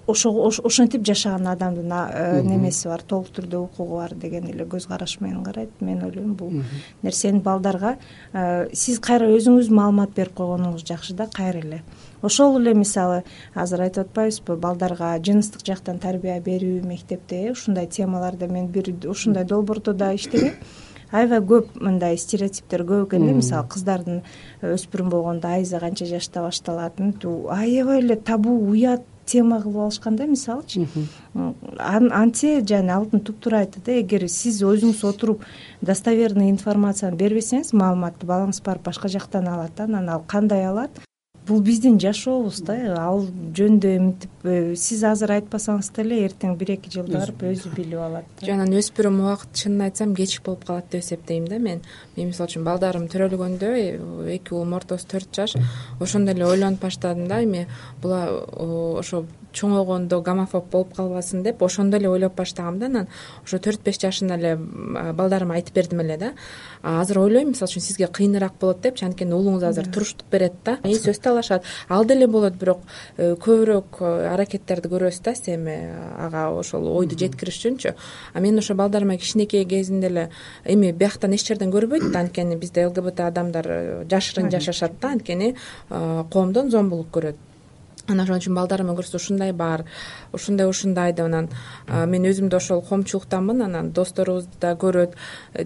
ошентип 0.07 1.05
жашаган 1.07 1.47
адамдын 1.51 1.91
э, 1.91 2.41
немеси 2.45 2.87
бар 2.89 3.01
толук 3.01 3.31
түрдүү 3.35 3.63
укугу 3.65 3.97
бар 3.97 4.13
деген 4.15 4.47
эле 4.51 4.65
көз 4.69 4.87
караш 4.87 5.19
менен 5.21 5.43
карайт. 5.43 5.73
Мен 5.81 6.03
ойлойм 6.05 6.35
бул 6.35 6.53
нерсени 7.01 7.41
балдарга 7.41 7.95
э, 8.33 8.69
сиз 8.73 8.99
кайра 8.99 9.29
өзүңүз 9.33 9.71
маалымат 9.73 10.13
берип 10.15 10.35
койгонуңуз 10.37 10.85
жакшы 10.87 11.15
да 11.17 11.27
кайра 11.31 11.63
эле. 11.63 11.81
Ошол 12.21 12.59
эле 12.59 12.75
мисалы 12.77 13.23
азыр 13.55 13.87
айтып 13.87 14.11
атпайбызбы 14.11 14.57
балдарга 14.61 15.15
жыныстык 15.25 15.65
жактан 15.65 15.99
тарбия 15.99 16.39
берүү 16.41 16.85
мектепте 16.85 17.47
э 17.47 17.51
ушундай 17.51 17.87
темаларда 17.87 18.47
мен 18.47 18.67
бир 18.67 18.93
ушундай 19.09 19.45
долбоордо 19.45 19.93
да 19.93 20.13
иштегем 20.13 20.53
аябай 21.11 21.41
көп 21.53 21.77
мындай 21.81 22.17
стереотиптер 22.17 22.83
көп 22.87 23.07
экен 23.09 23.27
да 23.27 23.37
мисалы 23.37 23.67
кыздардын 23.67 24.21
өспүрүм 24.63 25.09
болгондо 25.11 25.53
айызы 25.55 25.79
канча 25.79 26.05
жашта 26.05 26.45
башталат 26.47 26.99
аябай 26.99 27.99
эле 27.99 28.15
табуу 28.15 28.57
уят 28.71 29.03
тема 29.25 29.61
кылып 29.61 29.77
алышкан 29.85 30.15
да 30.15 30.25
мисалычы. 30.27 30.87
Антсе 31.79 32.61
жана 32.67 32.97
алтын 32.97 33.21
туптуура 33.21 33.61
айтты 33.63 33.81
да 33.85 33.99
эгер 34.01 34.27
сиз 34.29 34.61
өзүңүз 34.65 35.03
отуруп 35.07 35.45
достоверный 35.81 36.49
информацияны 36.51 37.15
бербесеңиз 37.19 37.71
маалыматты 37.77 38.27
балаңыз 38.27 38.61
барып 38.65 38.89
башка 38.89 39.07
жактан 39.07 39.47
алат 39.47 39.77
да 39.77 39.87
анан 39.87 40.09
ал 40.09 40.25
кандай 40.27 40.65
алат 40.67 40.99
бул 41.51 41.61
биздин 41.65 41.97
жашообуз 42.01 42.61
да. 42.67 42.75
Ал 42.99 43.25
жөнүндө 43.57 43.91
мынтип 44.01 44.45
э, 44.47 44.75
сиз 44.79 45.03
азыр 45.07 45.35
айтпасаңыз 45.37 45.91
деле 45.97 46.21
эртең 46.25 46.55
бир 46.59 46.73
эки 46.77 46.91
жылда 46.93 47.19
барып 47.19 47.43
өзү 47.51 47.73
билип 47.75 47.99
алат 48.01 48.41
жок 48.41 48.53
анан 48.55 48.73
өспүрүм 48.79 49.19
убакыт 49.25 49.53
чынын 49.61 49.85
айтсам 49.89 50.15
кечик 50.17 50.45
болуп 50.47 50.65
калат 50.69 50.89
деп 50.91 51.03
эсептейм 51.03 51.47
да 51.51 51.59
мен. 51.59 51.83
Мен 52.15 52.31
мисалы 52.31 52.49
үчүн 52.51 52.65
балдарым 52.67 53.09
төрөлгөндө 53.11 53.71
э, 53.75 53.85
эки 54.37 54.55
уулум 54.55 54.77
ортосу 54.79 55.11
төрт 55.11 55.35
жаш. 55.35 55.57
Ошондо 55.99 56.33
эле 56.35 56.47
ойлонуп 56.47 56.81
баштадым 56.87 57.27
да 57.27 57.43
эми. 57.43 57.67
Бул 58.01 58.15
ошо 58.99 59.25
чоңойгондо 59.53 60.21
гомофоб 60.23 60.69
болуп 60.71 60.95
калбасын 60.95 61.43
деп 61.43 61.61
ошондо 61.63 61.97
эле 61.97 62.09
ойлоп 62.09 62.35
баштагам 62.35 62.79
да 62.79 62.85
анан 62.85 63.07
ошо 63.43 63.59
төрт 63.59 63.83
беш 63.83 63.99
жашында 64.01 64.37
эле 64.39 64.55
балдарыма 64.57 65.55
айтып 65.59 65.75
бердим 65.75 66.01
эле 66.01 66.17
да. 66.17 66.31
Азыр 66.81 67.19
ойлойм 67.19 67.51
мисалы 67.51 67.69
үчүн 67.69 67.83
сизге 67.85 68.07
кыйыныраак 68.07 68.55
болот 68.59 68.81
депчи 68.81 69.05
анткени 69.05 69.35
уулуңуз 69.35 69.63
азыр 69.67 69.87
туруштук 69.91 70.27
берет 70.31 70.53
да. 70.65 70.77
И 70.83 70.95
сөз 70.95 71.19
талашат. 71.21 71.63
Ал 71.89 72.05
деле 72.05 72.27
болот 72.27 72.55
бирок 72.55 72.81
э, 73.17 73.35
көбүрөөк 73.35 74.01
э, 74.01 74.11
аракеттерди 74.33 74.89
көрөбүз 74.89 75.21
да 75.23 75.35
эми 75.53 75.77
ага 76.17 76.49
ошол 76.55 76.87
ойду 76.87 77.17
жеткириш 77.17 77.59
үчүнчү. 77.61 77.93
А 78.33 78.39
мен 78.39 78.57
ошо 78.57 78.75
балдарыма 78.75 79.17
кичинекей 79.17 79.65
кезинде 79.65 80.07
эле 80.07 80.29
эми 80.65 80.91
бияктан 80.91 81.33
эч 81.33 81.47
жерден 81.47 81.71
көрбөйт 81.71 82.11
да 82.11 82.19
анткени 82.25 82.55
бизде 82.55 82.87
лгбт 82.87 83.19
адамдар 83.19 83.67
э, 83.67 84.05
жашырын 84.09 84.49
жашашат 84.51 84.99
да 85.01 85.11
анткени 85.11 85.55
коомдон 85.89 86.71
зомбулук 86.71 87.11
көрөт 87.13 87.50
анан 88.07 88.25
ошон 88.25 88.41
үчүн 88.41 88.55
балдарыма 88.57 88.95
көрсө 88.97 89.19
ушундай 89.19 89.53
бар 89.53 89.85
ушундай 90.33 90.67
ушундай 90.69 91.13
деп 91.13 91.25
анан 91.25 91.49
мен 91.87 92.25
өзүм 92.29 92.49
да 92.49 92.57
ошол 92.57 92.81
коомчулуктанмын 92.81 93.61
анан 93.67 93.91
досторубуз 93.91 94.47
да 94.61 94.73
көрөт. 94.75 95.15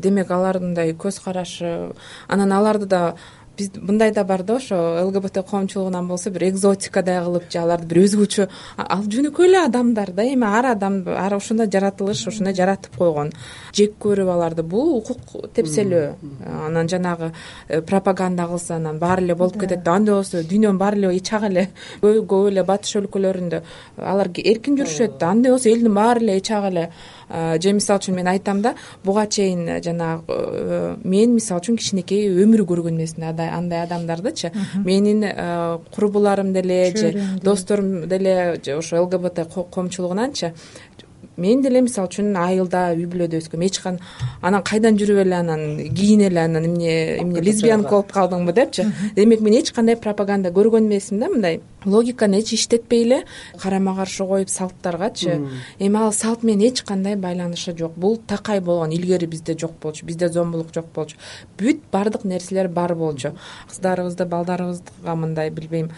Демек 0.04 0.32
алардындай 0.32 0.94
көз 0.94 1.22
карашы 1.24 1.94
анан 2.28 2.52
аларды 2.52 2.86
да 2.86 3.16
биз 3.58 3.72
мындай 3.82 4.12
да 4.12 4.24
бар 4.24 4.44
да 4.44 4.56
ошо 4.56 4.76
лгбт 5.08 5.38
коомчулугунан 5.50 6.08
болсо 6.08 6.30
бир 6.30 6.50
экзотикадай 6.50 7.22
кылып 7.24 7.50
же 7.52 7.60
аларды 7.60 7.88
бир 7.88 8.04
өзгөчө 8.04 8.48
ал 8.78 9.04
жөнөкөй 9.04 9.48
эле 9.48 9.60
адамдар 9.66 10.12
да 10.12 10.24
эми 10.24 10.46
ар 10.46 10.72
адам 10.74 11.04
ар 11.08 11.34
ошондой 11.34 11.70
жаратылыш 11.72 12.28
ошондой 12.28 12.54
жаратып 12.54 12.96
койгон. 12.98 13.32
Жек 13.74 13.96
көрүп 14.02 14.30
аларды. 14.32 14.64
Бул 14.64 14.98
укук 15.00 15.50
тепселөө. 15.56 16.16
Анан 16.68 16.90
жанагы 16.90 17.32
э, 17.68 17.82
пропаганда 17.82 18.48
кылса 18.48 18.76
анан 18.76 19.00
баары 19.00 19.24
эле 19.24 19.36
болуп 19.36 19.60
кетет 19.60 19.84
да. 19.84 19.96
Андай 19.96 20.16
болсо 20.16 20.44
дүйнөнүн 20.44 20.80
баары 20.80 21.02
эле 21.02 21.18
эч 21.18 21.34
ак 21.34 21.50
эле 21.50 21.68
көп 22.02 22.50
эле 22.52 22.64
батыш 22.64 22.96
өлкөлөрүндө 23.02 23.62
алар 23.98 24.32
эркин 24.36 24.80
жүрүшөт 24.80 25.20
да. 25.20 25.32
Андай 25.32 25.52
болсо 25.52 25.70
элдин 25.70 25.94
баары 25.94 26.24
эле 26.24 26.38
эч 26.40 26.52
ак 26.52 26.72
эле 26.72 26.90
же 27.30 27.74
мисалы 27.74 28.00
үчүн 28.00 28.16
мен 28.16 28.28
айтам 28.28 28.62
да 28.62 28.76
буга 29.04 29.26
чейин 29.28 29.82
жанагы 29.84 30.24
э, 30.28 30.96
мен 31.04 31.34
мисалы 31.36 31.62
үчүн 31.62 31.78
кичинекей 31.78 32.28
өмүр 32.30 32.66
көргөн 32.70 32.98
эмесмин 33.00 33.30
андай 33.30 33.84
адамдардычы. 33.84 34.52
Менин 34.76 35.24
э, 35.24 35.80
курбуларым 35.96 36.54
деле 36.54 36.96
же 36.96 37.40
досторум 37.42 38.08
деле 38.08 38.60
ошо 38.78 39.04
лгбт 39.04 39.48
коомчулугунанчы 39.72 40.54
мен 41.38 41.62
деле 41.62 41.82
мисалы 41.82 42.08
үчүн 42.08 42.36
айылда 42.40 42.94
үй 42.96 43.06
бүлөдө 43.12 43.40
өскөм. 43.42 43.64
Эч 43.66 43.80
анан 43.86 44.64
кайдан 44.64 44.98
жүрүп 45.00 45.22
эле 45.26 45.36
анан 45.36 45.64
кийин 45.94 46.22
эле 46.28 46.40
анан 46.46 46.66
эмне 46.66 47.20
эмне 47.22 47.42
лесбиянка 47.42 47.90
болуп 47.90 48.12
калдыңбы 48.16 48.54
депчи? 48.54 48.86
Демек 49.16 49.42
мен 49.42 49.60
эч 49.60 49.72
кандай 49.72 49.98
пропаганда 49.98 50.50
көргөн 50.50 50.88
эмесмин 50.88 51.20
да 51.20 51.30
мындай. 51.30 51.62
Логиканы 51.86 52.40
эч 52.40 52.54
иштетпей 52.54 53.04
эле 53.04 53.24
карама 53.62 53.96
каршы 53.96 54.26
коюп 54.26 54.50
салттаргачы. 54.50 55.42
Эми 55.80 55.98
ал 55.98 56.14
салт 56.14 56.44
менен 56.44 56.70
эч 56.70 56.84
кандай 56.84 57.16
байланышы 57.16 57.76
жок. 57.78 57.94
Бул 57.96 58.18
такай 58.18 58.62
болгон 58.62 58.92
илгери 58.92 59.26
бизде 59.26 59.58
жок 59.58 59.74
болчу 59.82 60.06
бизде 60.06 60.30
зомбулук 60.30 60.74
жок 60.74 60.88
болчу. 60.96 61.18
Бүт 61.58 61.82
баардык 61.92 62.24
нерселер 62.24 62.70
бар 62.70 62.96
болчу. 62.96 63.36
Кыздарыбызды 63.70 64.26
балдарыбызга 64.26 65.16
мындай 65.16 65.50
билбейм 65.50 65.92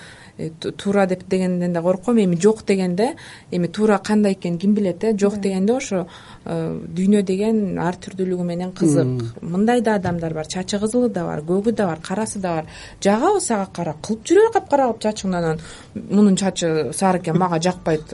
туура 0.78 1.08
деп 1.08 1.28
дегенден 1.28 1.74
да 1.74 1.82
корком 1.82 2.18
эми 2.18 2.36
жок 2.36 2.64
дегенде 2.66 3.16
эми 3.52 3.68
туура 3.68 3.98
кандай 3.98 4.34
экенин 4.34 4.58
ким 4.60 4.74
билет 4.74 5.04
э? 5.04 5.18
Жок 5.18 5.40
дегенде 5.40 5.74
ошо 5.74 6.08
э, 6.46 6.80
дүйнө 6.88 7.24
деген 7.24 7.80
ар 7.80 7.96
түрдүүлүгү 7.96 8.44
менен 8.44 8.72
кызык. 8.72 9.42
Мындай 9.42 9.82
да 9.82 9.96
адамдар 9.96 10.34
бар 10.34 10.48
чачы 10.48 10.80
кызылы 10.80 11.10
да 11.10 11.26
бар 11.26 11.42
көгү 11.42 11.72
да 11.72 11.88
бар 11.88 12.00
карасы 12.02 12.40
да 12.40 12.56
бар. 12.56 12.66
Жагабы 13.02 13.42
сага 13.42 13.68
кара 13.74 13.96
кылып 14.02 14.24
жүрө 14.24 14.54
капкара 14.54 14.88
кылып 14.92 15.02
чачыңды 15.02 15.38
анан 15.38 15.60
мунун 15.96 16.36
чачы 16.36 16.94
сары 16.94 17.20
экен 17.20 17.38
мага 17.38 17.60
жакпайт 17.60 18.14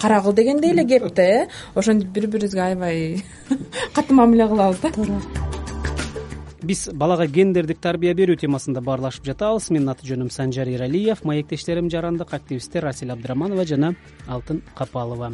кара 0.00 0.20
кыл 0.20 0.32
дегендей 0.32 0.72
эле 0.72 0.84
кеп 0.84 1.14
да 1.14 1.22
э? 1.22 1.48
Ошентип 1.74 2.08
бири 2.08 2.26
бирибизге 2.26 2.60
аябай 2.60 3.24
катуу 3.94 4.16
мамиле 4.16 4.48
кылабыз 4.48 4.80
да. 4.80 4.90
Туура 4.90 5.61
биз 6.62 6.88
балага 6.94 7.26
гендердик 7.26 7.80
тарбия 7.82 8.14
берүү 8.14 8.36
темасында 8.44 8.82
баарлашып 8.84 9.26
жатабыз. 9.26 9.70
Менин 9.74 9.90
аты 9.92 10.06
жөнүм 10.06 10.30
санжар 10.30 10.70
эралиев 10.70 11.24
маектештерим 11.26 11.90
жарандык 11.90 12.34
активисттер 12.34 12.86
асель 12.86 13.10
абдыраманова 13.10 13.64
жана 13.66 13.94
алтын 14.28 14.62
капалова. 14.74 15.32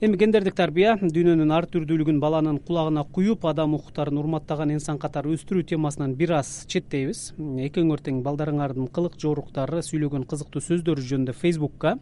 Эми 0.00 0.14
гендердик 0.14 0.54
тарбия 0.54 0.92
дүйнөнүн 1.00 1.50
ар 1.50 1.66
түрдүүлүгүн 1.66 2.20
баланын 2.22 2.60
кулагына 2.62 3.02
куюп 3.02 3.46
адам 3.50 3.72
укуктарын 3.74 4.20
урматтаган 4.20 4.70
инсан 4.76 4.98
катары 5.02 5.32
өстүрүү 5.34 5.64
темасынан 5.72 6.14
бир 6.14 6.36
аз 6.38 6.52
четтейбиз. 6.70 7.32
Экең 7.38 7.90
өртең 7.96 8.20
балдарыңардын 8.22 8.92
кылык 8.94 9.16
жоруктары 9.18 9.82
сүйлөгөн 9.82 10.28
кызыктуу 10.30 10.62
сөздөрү 10.62 11.02
жөнүндө 11.02 11.34
фейсбукка 11.34 11.96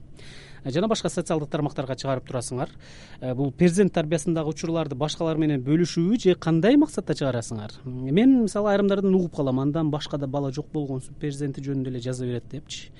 жана 0.70 0.88
башка 0.88 1.10
социалдык 1.12 1.50
тармактарга 1.50 1.96
чыгарып 1.98 2.26
турасыңар. 2.28 2.70
Э, 3.20 3.34
бул 3.34 3.52
перзент 3.52 3.92
тарбиясындагы 3.94 4.50
учурларды 4.50 4.96
башкалар 4.98 5.38
менен 5.38 5.62
бөлүшүүбү 5.66 6.18
же 6.22 6.34
кандай 6.34 6.76
максатта 6.76 7.14
чыгарасыңар? 7.14 7.78
Мен 7.84 8.42
мисалы 8.42 8.72
айрымдардан 8.74 9.14
угуп 9.14 9.36
калам 9.36 9.60
андан 9.60 9.90
башка 9.90 10.18
да 10.18 10.26
бала 10.26 10.52
жок 10.52 10.72
болгонсуп 10.72 11.18
перзенти 11.20 11.62
жөнүндө 11.62 11.94
эле 11.94 12.00
жаза 12.00 12.26
берет 12.26 12.50
депчи 12.50 12.90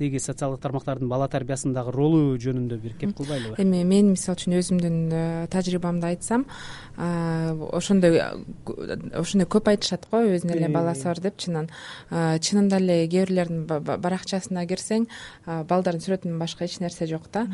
тиги 0.00 0.18
социалдык 0.18 0.60
тармактардын 0.64 1.08
бала 1.08 1.28
тарбиясындагы 1.30 1.94
ролу 1.94 2.36
жөнүндө 2.40 2.80
бир 2.82 2.96
кеп 3.00 3.14
кылбайлыбы? 3.16 3.56
Эми 3.62 3.84
мен 3.84 4.12
мисалы 4.14 4.36
үчүн 4.38 4.58
өзүмдүн 4.60 4.98
э, 5.12 5.46
тажрыйбамды 5.52 6.10
айтсам 6.10 6.46
ошондой 7.00 8.20
ошондой 9.16 9.48
көп 9.48 9.70
айтышат 9.72 10.04
го 10.10 10.20
өзүнүн 10.26 10.56
эле 10.58 10.68
баласы 10.72 11.06
бар 11.08 11.20
деп 11.24 11.38
чынын 11.40 11.70
чынында 12.10 12.80
эле 12.82 12.98
кээ 13.08 13.30
бирлердин 13.30 13.64
баракчасына 13.66 14.66
кирсең 14.68 15.06
балдардын 15.46 16.04
сүрөтүнөн 16.04 16.40
башка 16.40 16.66
эч 16.66 16.78
нерсе 16.82 17.06
жок 17.10 17.30
да. 17.32 17.46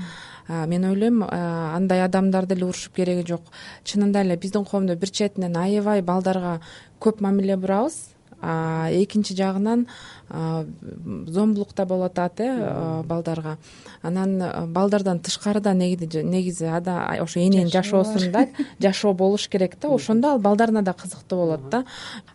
Мен 0.48 0.88
ойлойм 0.88 1.22
андай 1.26 2.02
адамдарды 2.04 2.54
деле 2.54 2.70
урушуп 2.70 2.96
кереги 2.96 3.26
жок. 3.28 3.42
Чынында 3.84 4.24
эле 4.24 4.36
биздин 4.36 4.64
коомдо 4.64 4.96
бир 4.96 5.10
четинен 5.10 5.56
аябай 5.56 6.02
балдарга 6.02 6.60
көп 7.00 7.20
мамиле 7.20 7.56
бурабыз 7.56 8.16
экинчи 8.42 9.34
жагынан 9.34 9.86
зомбулук 10.28 11.74
да 11.74 11.84
болуп 11.86 12.06
атат 12.06 12.40
э 12.40 13.02
балдарга. 13.04 13.58
Анан 14.02 14.72
балдардан 14.72 15.20
тышкарыда 15.20 15.72
негизи 15.74 16.66
ошо 16.66 17.38
эненин 17.40 17.68
жашоосун 17.68 18.32
да 18.32 18.48
жашоо 18.80 19.14
болуш 19.14 19.48
керек 19.48 19.76
да. 19.80 19.88
Ошондо 19.88 20.28
ал 20.28 20.38
балдарына 20.38 20.82
да 20.82 20.92
кызыктуу 20.92 21.38
болот 21.38 21.68
да. 21.70 21.84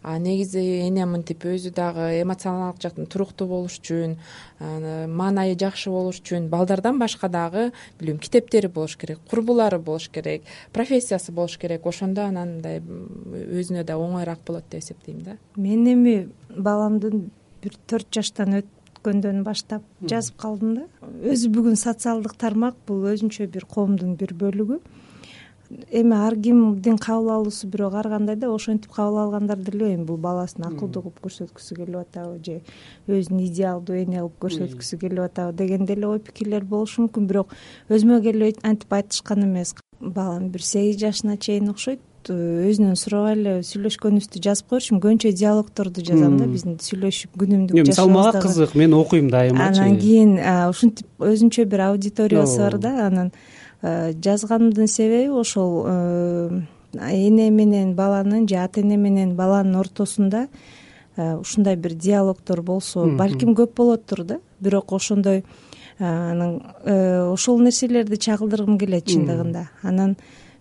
А 0.03 0.17
негизи 0.19 0.87
эне 0.87 1.05
мынтип 1.05 1.43
өзү 1.43 1.73
дагы 1.73 2.21
эмоционалдык 2.21 2.81
жактан 2.81 3.05
туруктуу 3.07 3.47
болуш 3.47 3.79
үчүн 3.79 4.17
маанайы 4.59 5.57
жакшы 5.57 5.89
болуш 5.89 6.21
үчүн 6.21 6.47
балдардан 6.47 6.97
башка 6.99 7.27
дагы 7.27 7.71
билбейм 7.99 8.19
китептери 8.19 8.67
болуш 8.67 8.95
керек 8.95 9.19
курбулары 9.29 9.79
болуш 9.79 10.07
керек 10.09 10.43
профессиясы 10.71 11.31
болуш 11.31 11.57
керек. 11.57 11.85
Ошондо 11.85 12.23
анан 12.23 12.61
мындай 12.61 12.79
өзүнө 12.79 13.83
да 13.83 13.97
оңоюраак 13.97 14.39
болот 14.47 14.63
деп 14.71 14.81
эсептейм 14.81 15.21
да. 15.23 15.37
Мен 15.55 15.85
эми 15.87 16.29
баламдын 16.55 17.31
бир 17.61 17.77
төрт 17.87 18.09
жаштан 18.13 18.57
өткөндөн 18.61 19.43
баштап 19.45 19.85
жазып 20.07 20.37
калдым 20.41 20.75
да. 20.75 20.87
Өзү 21.23 21.51
бүгүн 21.53 21.77
социалдык 21.79 22.35
тармак 22.37 22.75
бул 22.87 23.05
өзүнчө 23.13 23.47
бир 23.53 23.65
коомдун 23.69 24.15
бир 24.19 24.33
бөлүгү. 24.33 24.79
Эми 25.95 26.15
ар 26.19 26.35
кимдин 26.35 26.97
кабыл 26.99 27.29
алуусу 27.31 27.67
бирок 27.71 27.93
ар 27.95 28.09
кандай 28.11 28.35
да 28.35 28.49
ошентип 28.51 28.91
кабыл 28.91 29.21
алгандар 29.21 29.57
деле 29.57 29.93
эми 29.93 30.03
бул 30.03 30.17
баласын 30.17 30.65
акылдуу 30.67 31.05
кылып 31.05 31.21
көрсөткүсү 31.23 31.77
келип 31.77 31.95
атабы 32.01 32.41
же 32.43 32.57
өзүн 33.07 33.39
идеалдуу 33.45 33.95
эне 33.95 34.19
кылып 34.19 34.35
көрсөткүсү 34.43 34.99
келип 34.99 35.23
атабы 35.29 35.55
деген 35.55 35.85
деле 35.85 36.07
ой 36.07 36.19
пикирлер 36.19 36.65
болушу 36.65 37.05
мүмкүн. 37.05 37.27
Бирок 37.27 37.55
өзүмө 37.87 38.19
келип 38.27 38.59
антип 38.67 38.91
айтышкан 38.99 39.45
эмес. 39.47 39.75
Балам 40.01 40.49
бир 40.51 40.61
сегиз 40.61 40.99
жашына 40.99 41.37
чейин 41.37 41.69
окшойт 41.71 42.01
өзүнөн 42.29 42.97
сурабай 42.99 43.33
эле 43.37 43.53
сүйлөшкөнүбүздү 43.65 44.41
жазып 44.45 44.69
коерчумун 44.69 45.01
көбүнчө 45.01 45.31
диалогторду 45.33 46.03
жазам 46.05 46.37
да 46.37 46.45
биздин 46.45 46.77
сүйлөшүп 46.83 47.39
күнүмдүк 47.41 47.87
мисалы 47.87 48.11
мага 48.13 48.41
кызык 48.43 48.75
мен 48.75 48.93
окуйм 48.93 49.31
дайымачы 49.31 49.81
анан 49.81 49.97
кийин 49.97 50.35
ушинтип 50.69 51.07
өзүнчө 51.17 51.65
бир 51.65 51.87
аудиториясы 51.87 52.59
бар 52.61 52.77
да 52.77 52.93
анан 53.07 53.31
жазганымдын 53.81 54.87
себеби 54.87 55.31
ошол 55.31 55.87
эне 56.93 57.49
менен 57.49 57.95
баланын 57.95 58.47
же 58.47 58.55
ата 58.55 58.81
эне 58.81 58.97
менен 58.97 59.35
баланын 59.35 59.75
ортосунда 59.79 60.47
ушундай 61.17 61.75
бир 61.75 61.93
диалогтор 61.93 62.61
болсо 62.61 63.05
балким 63.17 63.55
көп 63.55 63.75
болоттур 63.75 64.23
да. 64.23 64.39
Бирок 64.59 64.93
ошондой 64.93 65.43
анан 65.99 66.61
ошол 66.85 67.59
нерселерди 67.59 68.17
чагылдыргым 68.17 68.77
келет 68.77 69.07
чындыгында. 69.07 69.67
Анан 69.83 70.15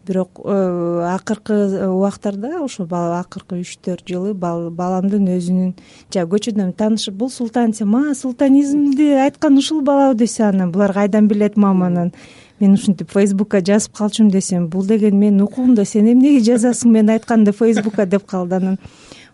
бирок 0.06 0.40
э, 0.44 1.14
акыркы 1.14 1.86
убактарда 1.88 2.62
ошо 2.64 2.86
акыркы 2.90 3.60
үч 3.60 3.76
төрт 3.84 4.08
жылы 4.08 4.32
баламдын 4.34 5.28
өзүнүн 5.36 5.74
жагы 6.12 6.36
көчөдөн 6.36 6.72
таанышып 6.72 7.14
бул 7.14 7.30
султан 7.30 7.72
десем 7.72 7.94
а 7.96 8.14
султанизмди 8.14 9.10
айткан 9.26 9.58
ушул 9.58 9.82
балабы 9.82 10.18
десе 10.18 10.44
анан 10.44 10.72
булар 10.72 10.92
кайдан 10.92 11.28
билет 11.28 11.56
мама 11.56 11.86
анан? 11.86 12.12
Мен 12.60 12.74
ушинтип 12.74 13.10
фейсбукка 13.10 13.60
жазып 13.60 13.96
калчумун 13.96 14.30
десем 14.30 14.68
бул 14.68 14.84
деген 14.84 15.18
менин 15.18 15.42
укугумда 15.42 15.84
сен 15.84 16.08
эмнеге 16.08 16.40
жазасың 16.44 16.90
мен 16.90 17.10
айтканды 17.10 17.52
фейсбукка 17.52 18.06
деп 18.06 18.26
калды 18.26 18.56
анан. 18.56 18.78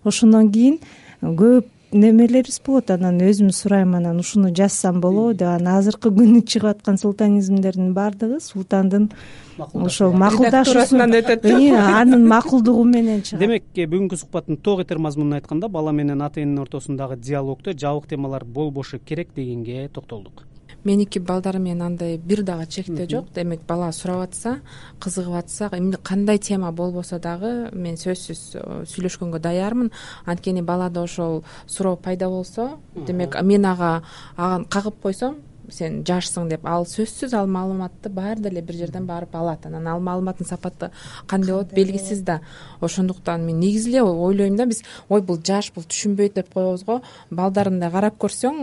Ошондон 0.04 0.52
кийин 0.52 0.78
көп 1.22 1.66
немелерибиз 1.96 2.60
болот. 2.66 2.90
Анан 2.90 3.18
өзүм 3.20 3.50
сурайм 3.52 3.94
анан 3.98 4.20
ушуну 4.20 4.52
жазсам 4.54 5.00
болобу 5.00 5.34
деп 5.34 5.48
анан 5.48 5.80
азыркы 5.80 6.12
күнү 6.14 6.42
чыгып 6.46 6.70
аткан 6.76 6.98
султанизмдердин 7.02 7.92
баардыгы 7.96 8.40
султандын 8.40 9.10
ошол 9.58 10.16
макулдашуусунан 10.22 11.18
өтөт 11.20 11.46
анын 11.50 12.26
макулдугу 12.28 12.84
менен 12.84 13.22
чыгат. 13.22 13.40
Демек 13.40 13.64
э, 13.74 13.86
бүгүнкү 13.86 14.20
сухбаттын 14.22 14.56
ток 14.56 14.84
этер 14.86 14.98
мазмунун 14.98 15.40
айтканда 15.40 15.68
бала 15.68 15.92
менен 15.92 16.22
ата 16.22 16.42
эненин 16.42 16.64
ортосундагы 16.64 17.16
диалогдо 17.16 17.72
жабык 17.72 18.08
темалар 18.08 18.44
болбошу 18.44 18.98
керек 18.98 19.34
дегенге 19.34 19.88
токтолдук 19.92 20.45
меники 20.86 21.18
балдарым 21.18 21.66
менен 21.66 21.82
андай 21.86 22.16
бир 22.18 22.42
дагы 22.46 22.66
чектөө 22.70 23.08
жок. 23.10 23.32
Демек 23.34 23.66
бала 23.68 23.90
сурап 23.92 24.28
атса 24.28 24.60
кызыгып 25.02 25.34
атса 25.34 25.70
кандай 26.02 26.38
тема 26.38 26.72
болбосо 26.72 27.18
дагы 27.18 27.70
мен 27.72 27.98
сөзсүз 28.00 28.42
э, 28.54 28.62
сүйлөшкөнгө 28.92 29.42
даярмын. 29.42 29.90
Анткени 30.24 30.62
балада 30.62 31.02
ошол 31.02 31.44
суроо 31.66 31.96
пайда 31.96 32.28
болсо 32.28 32.78
демек 32.94 33.36
мен 33.42 33.66
ага 33.66 34.02
ага 34.36 34.64
кагып 34.70 35.02
койсом 35.02 35.36
сен 35.70 36.02
жашсың 36.06 36.48
деп. 36.50 36.66
Ал 36.66 36.86
сөзсүз 36.86 37.34
ал 37.36 37.46
маалыматты 37.46 38.10
баары 38.10 38.40
деле 38.40 38.62
бир 38.62 38.76
жерден 38.76 39.06
барып 39.06 39.34
алат. 39.34 39.66
Анан 39.66 39.86
ал 39.86 40.00
маалыматтын 40.00 40.46
сапаты 40.46 40.90
кандай 41.26 41.54
болот 41.54 41.72
белгисиз 41.74 42.22
да. 42.22 42.40
Ошондуктан 42.80 43.44
мен 43.46 43.58
негизи 43.60 43.90
эле 43.90 44.02
ойлойм 44.02 44.56
да 44.56 44.66
биз 44.66 44.82
ой 45.08 45.22
бул 45.22 45.38
жаш 45.42 45.72
бул 45.74 45.84
түшүнбөйт 45.84 46.34
деп 46.34 46.52
коебуз 46.52 46.84
го 46.84 47.00
балдарын 47.30 47.76
мындай 47.76 47.90
карап 47.90 48.18
көрсөң 48.22 48.58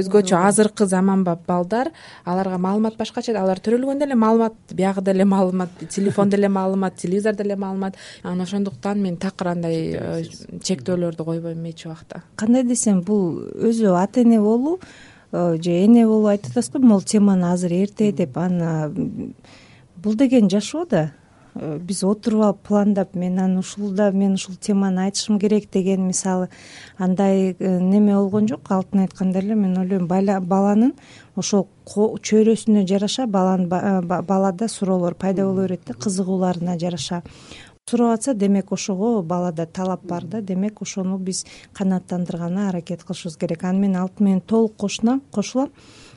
өзгөчө 0.00 0.36
азыркы 0.38 0.86
заманбап 0.86 1.46
балдар 1.46 1.92
аларга 2.24 2.58
маалымат 2.58 2.96
башкача 2.98 3.36
алар 3.38 3.60
төрөлгөндө 3.60 4.06
эле 4.06 4.14
маалымат 4.14 4.54
биягы 4.72 5.02
деле 5.02 5.24
маалымат 5.24 5.70
телефондо 5.90 6.36
эле 6.36 6.48
маалымат 6.48 6.96
телевизордо 7.02 7.42
эле 7.42 7.56
маалымат. 7.56 7.96
Анан 8.22 8.40
ошондуктан 8.42 9.02
мен 9.02 9.16
такыр 9.16 9.52
андай 9.54 9.92
э, 9.94 10.22
чектөөлөрдү 10.62 11.24
койбойм 11.24 11.64
эч 11.70 11.86
убакта. 11.86 12.22
Кандай 12.36 12.64
десем 12.64 13.02
бул 13.02 13.42
өзү 13.54 13.94
ата 13.96 14.22
эне 14.22 14.40
болуу 14.40 14.78
же 15.62 15.76
эне 15.84 16.06
болуп 16.06 16.32
айтып 16.32 16.52
атасыз 16.52 16.72
го 16.72 16.78
могул 16.78 17.02
теманы 17.02 17.52
азыр 17.52 17.72
эрте 17.72 18.12
деп 18.12 18.38
аны 18.38 19.34
бул 19.96 20.14
деген 20.14 20.50
жашоо 20.50 20.86
да. 20.86 21.12
Э, 21.56 21.78
биз 21.80 22.02
отуруп 22.04 22.42
алып 22.44 22.58
пландап 22.68 23.14
мен 23.14 23.38
анан 23.38 23.58
ушулда 23.62 24.10
мен 24.12 24.34
ушул 24.34 24.56
теманы 24.60 25.06
айтышым 25.06 25.38
керек 25.40 25.70
деген 25.72 26.06
мисалы 26.06 26.48
андай 26.98 27.56
э, 27.58 27.78
неме 27.80 28.14
болгон 28.14 28.48
жок. 28.48 28.70
Алтын 28.70 29.06
айткандай 29.06 29.42
эле 29.42 29.54
мен 29.54 29.78
ойлойм 29.78 30.06
баланын 30.06 30.92
ошол 31.36 31.66
чөйрөсүнө 31.86 32.86
жараша 32.86 33.26
балада 33.26 34.68
суроолор 34.68 35.14
пайда 35.14 35.46
боло 35.46 35.62
берет 35.62 35.80
да 35.86 35.94
кызыгууларына 35.94 36.78
жараша 36.78 37.22
сурап 37.88 38.14
атса 38.14 38.34
демек 38.34 38.72
ошого 38.72 39.22
балада 39.22 39.64
талап 39.64 40.00
бар 40.02 40.24
да. 40.24 40.40
Демек 40.40 40.82
ошону 40.82 41.18
биз 41.18 41.44
канааттандырганы 41.72 42.68
аракет 42.68 43.04
кылышыбыз 43.04 43.36
керек. 43.36 43.62
Аны 43.62 43.78
мен 43.78 43.96
алтын 43.96 44.24
менен 44.24 44.40
толук 44.40 44.74
кошулам. 44.76 45.22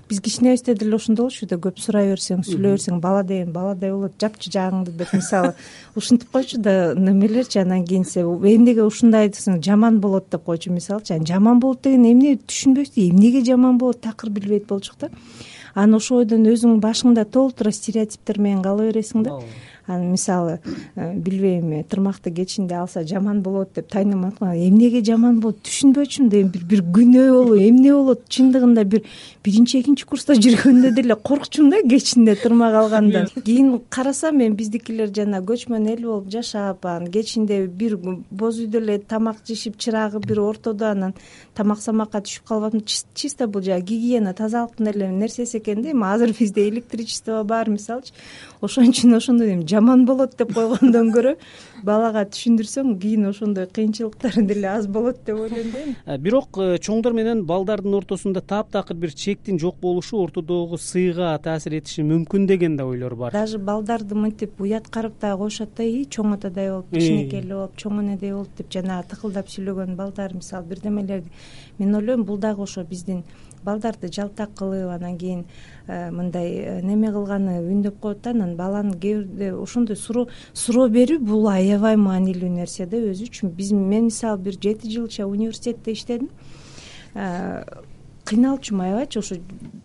Биз 0.10 0.20
кичинебизде 0.20 0.74
деле 0.74 0.96
ошондой 0.96 1.26
болчу 1.26 1.46
да 1.46 1.58
көп 1.58 1.78
сурай 1.78 2.10
берсең 2.10 2.42
сүйлөй 2.42 2.74
берсең 2.74 3.00
бала 3.00 3.22
деген 3.22 3.52
баладай 3.54 3.92
болот 3.92 4.18
жапчы 4.18 4.50
жаагыңды 4.50 4.96
деп 4.98 5.14
мисалы 5.14 5.54
ушинтип 5.96 6.32
койчу 6.32 6.58
да 6.58 6.96
немелерчи 6.96 7.60
анан 7.60 7.86
кийин 7.86 8.04
сен 8.04 8.26
эмнеге 8.26 8.82
ушундай 8.82 9.30
десең 9.30 9.62
жаман 9.62 10.00
болот 10.00 10.26
деп 10.32 10.44
койчу. 10.46 10.74
Мисалычы 10.74 11.14
анан 11.14 11.28
жаман 11.28 11.60
болот 11.60 11.84
деген 11.84 12.10
эмне 12.10 12.40
түшүнбөйбүз 12.40 12.98
эмнеге 12.98 13.46
жаман 13.46 13.78
болот 13.78 14.02
такыр 14.02 14.32
билбейт 14.32 14.66
болчук 14.66 14.98
да. 15.00 15.12
Анан 15.76 16.02
ошол 16.02 16.24
ойдон 16.24 16.50
өзүңдүн 16.50 16.82
башыңда 16.82 17.30
толтура 17.30 17.70
стереотиптер 17.70 18.40
менен 18.42 18.64
кала 18.64 18.90
бересиң 18.90 19.22
да 19.24 19.38
анан 19.90 20.12
мисалы 20.12 20.60
э, 20.96 21.14
билбейм 21.16 21.84
тырмакты 21.84 22.32
кечинде 22.32 22.76
алса 22.76 23.04
жаман 23.04 23.42
болот 23.42 23.74
деп 23.76 23.90
тайнам 23.90 24.26
айткан 24.26 24.54
эмнеге 24.54 25.04
жаман 25.04 25.40
болот? 25.40 25.60
Түшүнбөчүмүн 25.66 26.30
да 26.30 26.42
эми 26.44 26.64
бир 26.70 26.84
күнөө 26.84 27.30
болобу 27.34 27.58
эмне 27.58 27.94
болот? 27.94 28.24
Чындыгында 28.30 28.84
бир 28.86 29.04
биринчи 29.44 29.80
экинчи 29.82 30.06
курста 30.06 30.36
жүргөндө 30.38 30.94
деле 30.96 31.16
коркчумун 31.16 31.72
да 31.74 31.82
кечинде 31.82 32.36
тырмак 32.36 32.76
алгандан. 32.84 33.28
Кийин 33.46 33.80
карасам 33.90 34.40
эми 34.40 34.56
биздикилер 34.56 35.12
жана 35.16 35.42
көчмөн 35.42 35.90
эл 35.96 36.06
болуп 36.06 36.30
жашап 36.32 36.86
анан 36.86 37.10
кечинде 37.12 37.66
бир 37.68 37.98
боз 37.98 38.60
үйдө 38.60 38.82
эле 38.84 39.00
тамак 39.00 39.42
жешип 39.48 39.78
чырагы 39.78 40.20
бир 40.26 40.42
ортодо 40.42 40.92
анан 40.92 41.16
тамак 41.56 41.82
самакка 41.82 42.22
түшүп 42.22 42.48
калып 42.48 42.70
атам 42.70 42.84
чисто 42.86 43.48
бул 43.48 43.64
жанагы 43.66 43.86
гигиена 43.94 44.34
тазалыктын 44.34 44.92
эле 44.94 45.10
нерсеси 45.10 45.58
экен 45.58 45.82
да 45.82 45.92
эми 45.92 46.06
азыр 46.06 46.34
бизде 46.38 46.68
электричество 46.70 47.44
бар 47.44 47.70
мисалычы. 47.70 48.14
Ошон 48.62 48.90
үчүн 48.90 49.16
ошондо 49.16 49.46
эми 49.46 49.64
жаман 49.80 50.06
болот 50.06 50.36
деп 50.38 50.52
койгондон 50.54 51.12
көрө 51.14 51.36
балага 51.88 52.26
түшүндүрсөң 52.28 52.96
кийин 53.00 53.30
ошондой 53.30 53.68
кыйынчылыктары 53.72 54.44
деле 54.48 54.68
аз 54.74 54.88
болот 54.88 55.22
деп 55.26 55.40
ойлойм 55.40 55.72
да 55.72 55.84
эми. 55.84 55.96
Э, 56.06 56.18
бирок 56.18 56.60
э, 56.60 56.78
чоңдор 56.84 57.16
менен 57.16 57.46
балдардын 57.48 57.96
ортосунда 57.96 58.42
таптакыр 58.42 58.98
бир 58.98 59.14
чектин 59.14 59.60
жок 59.60 59.80
болушу 59.80 60.20
ортодогу 60.20 60.78
сыйга 60.78 61.38
таасир 61.44 61.78
этиши 61.80 62.04
мүмкүн 62.04 62.48
деген 62.48 62.76
да 62.78 62.86
ойлор 62.86 63.16
бар. 63.16 63.32
Даже 63.32 63.58
балдарды 63.58 64.16
мынтип 64.16 64.60
уят 64.60 64.90
карап 64.90 65.20
дагы 65.22 65.46
коюшат 65.46 65.76
да 65.78 65.84
ии 65.84 66.06
чоң 66.06 66.36
атадай 66.36 66.72
болуп 66.72 66.92
кичинекей 66.92 67.40
эле 67.40 67.56
болуп 67.56 67.78
чоң 67.80 68.02
энедей 68.04 68.34
болуп 68.34 68.56
деп 68.58 68.72
жанагы 68.74 69.08
тыкылдап 69.14 69.48
сүйлөгөн 69.48 69.96
балдар 69.96 70.36
мисалы 70.36 70.68
бирдемелерди 70.74 71.32
мен 71.80 71.96
ойлойм 71.96 72.26
бул 72.26 72.38
дагы 72.38 72.64
ошо 72.64 72.84
биздин 72.84 73.24
балдарды 73.66 74.12
жалтак 74.12 74.56
кылып 74.58 74.90
анан 74.94 75.18
кийин 75.18 75.46
э, 75.88 76.12
мындай 76.12 76.52
э, 76.52 76.82
неме 76.82 77.12
кылганы 77.12 77.60
үндөп 77.62 78.00
коет 78.00 78.22
да 78.24 78.32
анан 78.32 78.56
баланын 78.56 79.00
кээ 79.00 79.24
бирде 79.24 79.54
ошондой 79.54 79.98
суроо 79.98 80.88
берүү 80.90 81.20
бул 81.20 81.48
аябай 81.50 81.98
маанилүү 81.98 82.50
нерсе 82.50 82.86
да 82.86 82.98
өзү 82.98 83.30
үчүн. 83.30 83.54
Биз 83.56 83.72
мен 83.72 84.10
мисалы 84.10 84.40
бир 84.40 84.60
жети 84.62 84.90
жылча 84.92 85.28
университетте 85.28 85.94
иштедим 85.94 86.30
кыйналчумун 88.30 88.86
аябайчы 88.86 89.20
ошо 89.20 89.36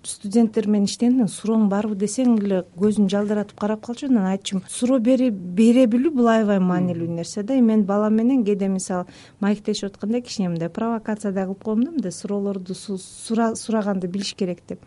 студенттер 0.04 0.66
менен 0.68 0.84
иштегенден 0.84 1.30
сурооң 1.32 1.70
барбы 1.72 1.96
десең 1.96 2.34
эле 2.42 2.58
көзүн 2.76 3.08
жалдыратып 3.08 3.56
карап 3.60 3.80
калчу. 3.86 4.10
Анан 4.10 4.28
айтчумун 4.34 4.66
суроо 4.68 4.98
бере 5.00 5.30
билүү 5.30 6.12
бул 6.12 6.28
аябай 6.28 6.60
маанилүү 6.60 7.08
нерсе 7.16 7.42
да. 7.42 7.56
Эми 7.56 7.72
мен 7.72 7.86
балам 7.88 8.20
менен 8.20 8.44
кээде 8.44 8.68
мисалы 8.68 9.08
маектешип 9.40 9.94
атканда 9.94 10.20
кичине 10.20 10.50
мындай 10.50 10.68
провокация 10.68 11.32
да 11.32 11.46
кылып 11.48 11.64
коем 11.64 11.84
да 11.84 11.90
мындай 11.96 12.12
суроолорду 12.12 12.74
сураганды 12.74 14.08
билиш 14.08 14.34
керек 14.34 14.60
деп. 14.68 14.80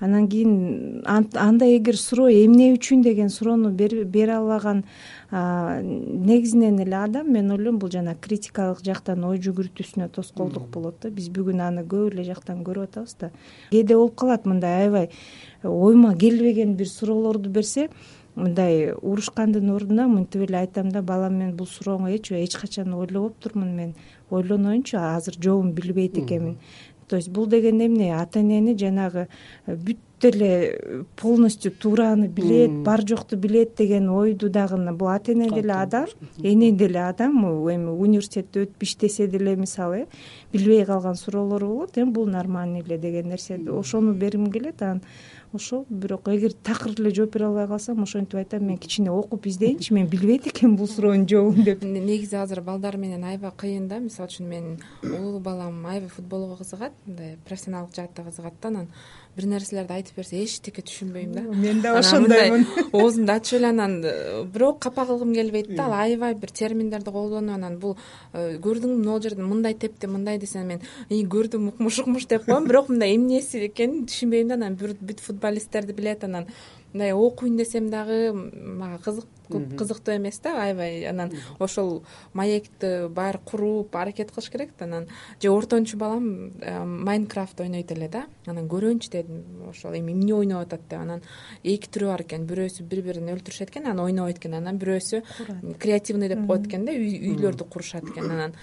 Анан 0.00 0.28
кийин 0.28 1.02
анда 1.04 1.66
эгер 1.66 1.96
суроо 1.96 2.30
эмне 2.30 2.70
үчүн 2.76 3.02
деген 3.02 3.28
суроону 3.28 3.72
бере 3.72 4.32
албаган 4.36 4.84
негизинен 5.30 6.78
эле 6.80 6.96
адам 6.96 7.32
мен 7.32 7.50
ойлойм 7.52 7.78
бул 7.78 7.90
жанагы 7.92 8.20
критикалык 8.24 8.80
жактан 8.84 9.24
ой 9.28 9.38
жүгүртүүсүнө 9.44 10.08
тоскоолдук 10.14 10.70
болот 10.72 11.02
да. 11.02 11.10
Биз 11.10 11.28
бүгүн 11.28 11.60
аны 11.60 11.84
көп 11.84 12.14
эле 12.14 12.24
жактан 12.24 12.62
көрүп 12.64 12.88
атабыз 12.88 13.16
да. 13.20 13.30
Кээде 13.70 13.96
болуп 13.96 14.16
калат 14.16 14.46
мындай 14.46 14.86
аябай 14.86 15.10
оюма 15.62 16.14
келбеген 16.16 16.76
бир 16.76 16.88
суроолорду 16.88 17.50
берсе 17.50 17.90
мындай 18.38 18.94
урушкандын 18.94 19.68
ордуна 19.74 20.08
мынтип 20.08 20.48
эле 20.48 20.62
айтам 20.62 20.88
да 20.94 21.02
балам 21.02 21.36
мен 21.42 21.56
бул 21.56 21.66
сурооңо 21.66 22.14
эч 22.14 22.56
качан 22.56 22.94
ойлобоптурмун 22.94 23.74
мен 23.76 23.94
ойлоноюнчу 24.30 24.96
азыр 24.96 25.34
жообун 25.42 25.72
билбейт 25.72 26.16
экенмин 26.18 26.56
то 27.08 27.16
есть 27.16 27.30
бул 27.30 27.46
деген 27.46 27.84
эмне 27.84 28.14
ата 28.14 28.40
энени 28.40 28.76
жанагы 28.78 29.28
э, 29.66 29.76
бүт 30.18 30.34
эле 30.34 31.04
полностью 31.16 31.70
туураны 31.70 32.26
билет 32.26 32.70
бар 32.82 33.06
жокту 33.06 33.36
билет 33.36 33.76
деген 33.76 34.08
ойду 34.10 34.50
дагы 34.50 34.92
бул 34.92 35.08
ата 35.08 35.32
эне 35.32 35.48
деле 35.50 35.72
адам 35.72 36.06
эне 36.38 36.72
деле 36.72 37.08
адам 37.08 37.38
эми 37.70 37.90
университетте 37.90 38.64
өтүп 38.64 38.82
иштесе 38.82 39.28
деле 39.28 39.54
мисалы 39.56 39.96
э 39.96 40.06
билбей 40.52 40.84
калган 40.84 41.14
суроолору 41.14 41.68
болот 41.68 41.98
эми 41.98 42.10
бул 42.10 42.26
нормальный 42.26 42.80
эле 42.80 42.98
деген 42.98 43.28
нерсе 43.28 43.60
ошону 43.70 44.12
бергим 44.12 44.50
келет 44.50 44.82
анан 44.82 45.02
ошол 45.52 45.86
бирок 45.88 46.28
эгер 46.28 46.52
такыр 46.52 46.92
эле 46.98 47.14
жооп 47.14 47.32
бере 47.32 47.46
албай 47.46 47.66
калсам 47.66 48.02
ошентип 48.02 48.34
айтам 48.34 48.64
мен 48.64 48.78
кичине 48.78 49.10
окуп 49.10 49.46
издейинчи 49.46 49.92
мен 49.92 50.06
билбейт 50.06 50.46
экенмин 50.46 50.76
бул 50.76 50.88
суроонун 50.88 51.28
жообун 51.28 51.64
деп. 51.64 51.82
Негизи 51.82 52.36
азыр 52.36 52.60
балдар 52.60 52.96
менен 52.96 53.24
аябай 53.24 53.50
кыйын 53.56 53.88
да 53.88 53.98
мисалы 53.98 54.28
үчүн 54.28 54.48
менин 54.48 54.78
улуу 55.02 55.40
балам 55.40 55.86
аябай 55.86 56.08
футболго 56.08 56.56
кызыгат 56.56 56.92
мындай 57.06 57.38
профессионалдык 57.46 57.96
жаатта 57.96 58.24
кызыгат 58.24 58.54
да 58.60 58.68
анан 58.68 58.88
бир 59.38 59.46
нерселерди 59.46 59.94
айтып 59.94 60.18
берсе 60.18 60.42
эчтеке 60.42 60.82
түшүнбөйм 60.82 61.34
да. 61.36 61.42
Мен 61.46 61.80
дагы 61.84 62.02
ошондоймун 62.02 62.66
оозумду 62.92 63.32
ачып 63.32 63.60
эле 63.60 63.70
анан 63.70 63.98
э, 64.04 64.44
бирок 64.44 64.80
капа 64.82 65.06
кылгым 65.06 65.34
келбейт 65.34 65.70
да. 65.74 65.86
Ал 65.86 65.94
аябай 66.02 66.34
бир 66.34 66.50
терминдерди 66.50 67.14
колдонуп 67.14 67.54
анан 67.54 67.78
бул 67.78 67.96
э, 68.32 68.58
көрдүңбү 68.64 69.04
могул 69.04 69.22
жерде 69.22 69.46
мындай 69.46 69.74
тепти 69.74 70.10
мындай 70.10 70.38
десе 70.38 70.64
мен 70.66 70.82
көрдүм 71.08 71.70
укмуш 71.72 72.00
укмуш 72.02 72.26
деп 72.26 72.44
коем. 72.48 72.66
Бирок 72.66 72.90
мындай 72.90 73.14
эмнеси 73.14 73.62
экенин 73.68 74.06
түшүнбөйм 74.10 74.50
да 74.50 74.58
анан. 74.58 74.78
Бүт 74.78 75.22
футболисттерди 75.22 75.94
билет 75.94 76.24
анан 76.24 76.50
мындай 76.92 77.12
окуйн 77.12 77.56
десем 77.56 77.90
дагы 77.90 78.32
мага 78.32 78.98
кызык 79.04 79.26
кызыктуу 79.48 80.16
эмес 80.16 80.38
да 80.40 80.62
аябай 80.62 81.04
анан 81.08 81.32
ошол 81.58 82.02
маекти 82.32 83.08
баары 83.08 83.40
куруп 83.44 83.96
аракет 83.96 84.30
кылыш 84.30 84.50
керек 84.50 84.70
да 84.78 84.84
анан 84.84 85.08
же 85.40 85.50
ортончу 85.50 85.96
балам 85.96 86.52
э, 86.60 86.84
майнкрафт 86.84 87.60
ойнойт 87.60 87.90
эле 87.92 88.08
да 88.08 88.26
анан 88.46 88.68
көрөйүнчү 88.68 89.10
дедим 89.10 89.68
ошол 89.70 89.94
эми 89.94 90.12
эмне 90.12 90.34
ойноп 90.34 90.66
атат 90.66 90.82
деп 90.88 91.00
анан 91.00 91.22
эки 91.62 91.88
түрү 91.88 92.12
бар 92.12 92.22
экен 92.22 92.46
бирөөсү 92.46 92.84
бири 92.84 93.02
бирин 93.02 93.32
өлтүрүшөт 93.34 93.72
экен 93.72 93.86
анан 93.86 94.04
ойнобойт 94.04 94.38
экен 94.38 94.54
анан 94.54 94.78
бирөөсү 94.78 95.22
креативный 95.78 96.28
деп 96.28 96.46
коет 96.46 96.66
экен 96.66 96.84
да 96.84 96.92
үйлөрдү 96.92 97.68
курушат 97.68 98.04
экен 98.04 98.30
анан 98.30 98.54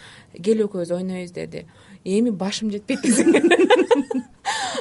кел 0.41 0.65
экөөбүз 0.65 0.91
ойнойбуз 0.93 1.31
деди. 1.31 1.65
Эми 2.03 2.29
башым 2.29 2.69
жетпейт 2.69 3.01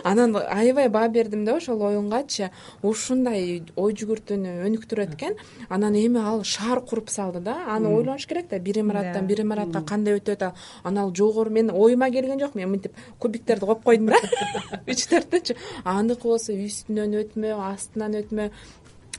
анан 0.05 0.37
аябай 0.37 0.89
баа 0.89 1.09
бердим 1.09 1.45
да 1.45 1.57
ошол 1.57 1.83
оюнгачы 1.83 2.51
ушундай 2.83 3.63
ой 3.77 3.95
жүгүртүүнү 3.97 4.53
өнүктүрөт 4.69 5.15
экен 5.17 5.39
анан 5.69 5.97
эми 5.97 6.21
ал 6.21 6.45
шаар 6.45 6.83
куруп 6.85 7.09
салды 7.11 7.41
да. 7.41 7.57
Аны 7.75 7.89
ойлонуш 7.89 8.27
керек 8.27 8.49
да 8.51 8.59
бир 8.59 8.79
имараттан 8.81 9.27
бир 9.27 9.41
имаратка 9.41 9.83
кандай 9.83 10.19
өтөт 10.21 10.53
анан 10.85 11.05
ал 11.05 11.15
жогору 11.15 11.51
мен 11.51 11.71
оюма 11.71 12.11
келген 12.11 12.41
жок 12.41 12.55
мен 12.55 12.71
мынтип 12.71 12.93
кубиктерди 13.19 13.67
коюп 13.67 13.83
койдум 13.85 14.13
да. 14.13 14.21
Үч 14.91 15.09
төрттөчү 15.09 15.57
аныкы 15.85 16.29
болсо 16.29 16.53
үстүнөн 16.53 17.19
өтмө 17.25 17.57
астынан 17.73 18.21
өтмө. 18.21 18.51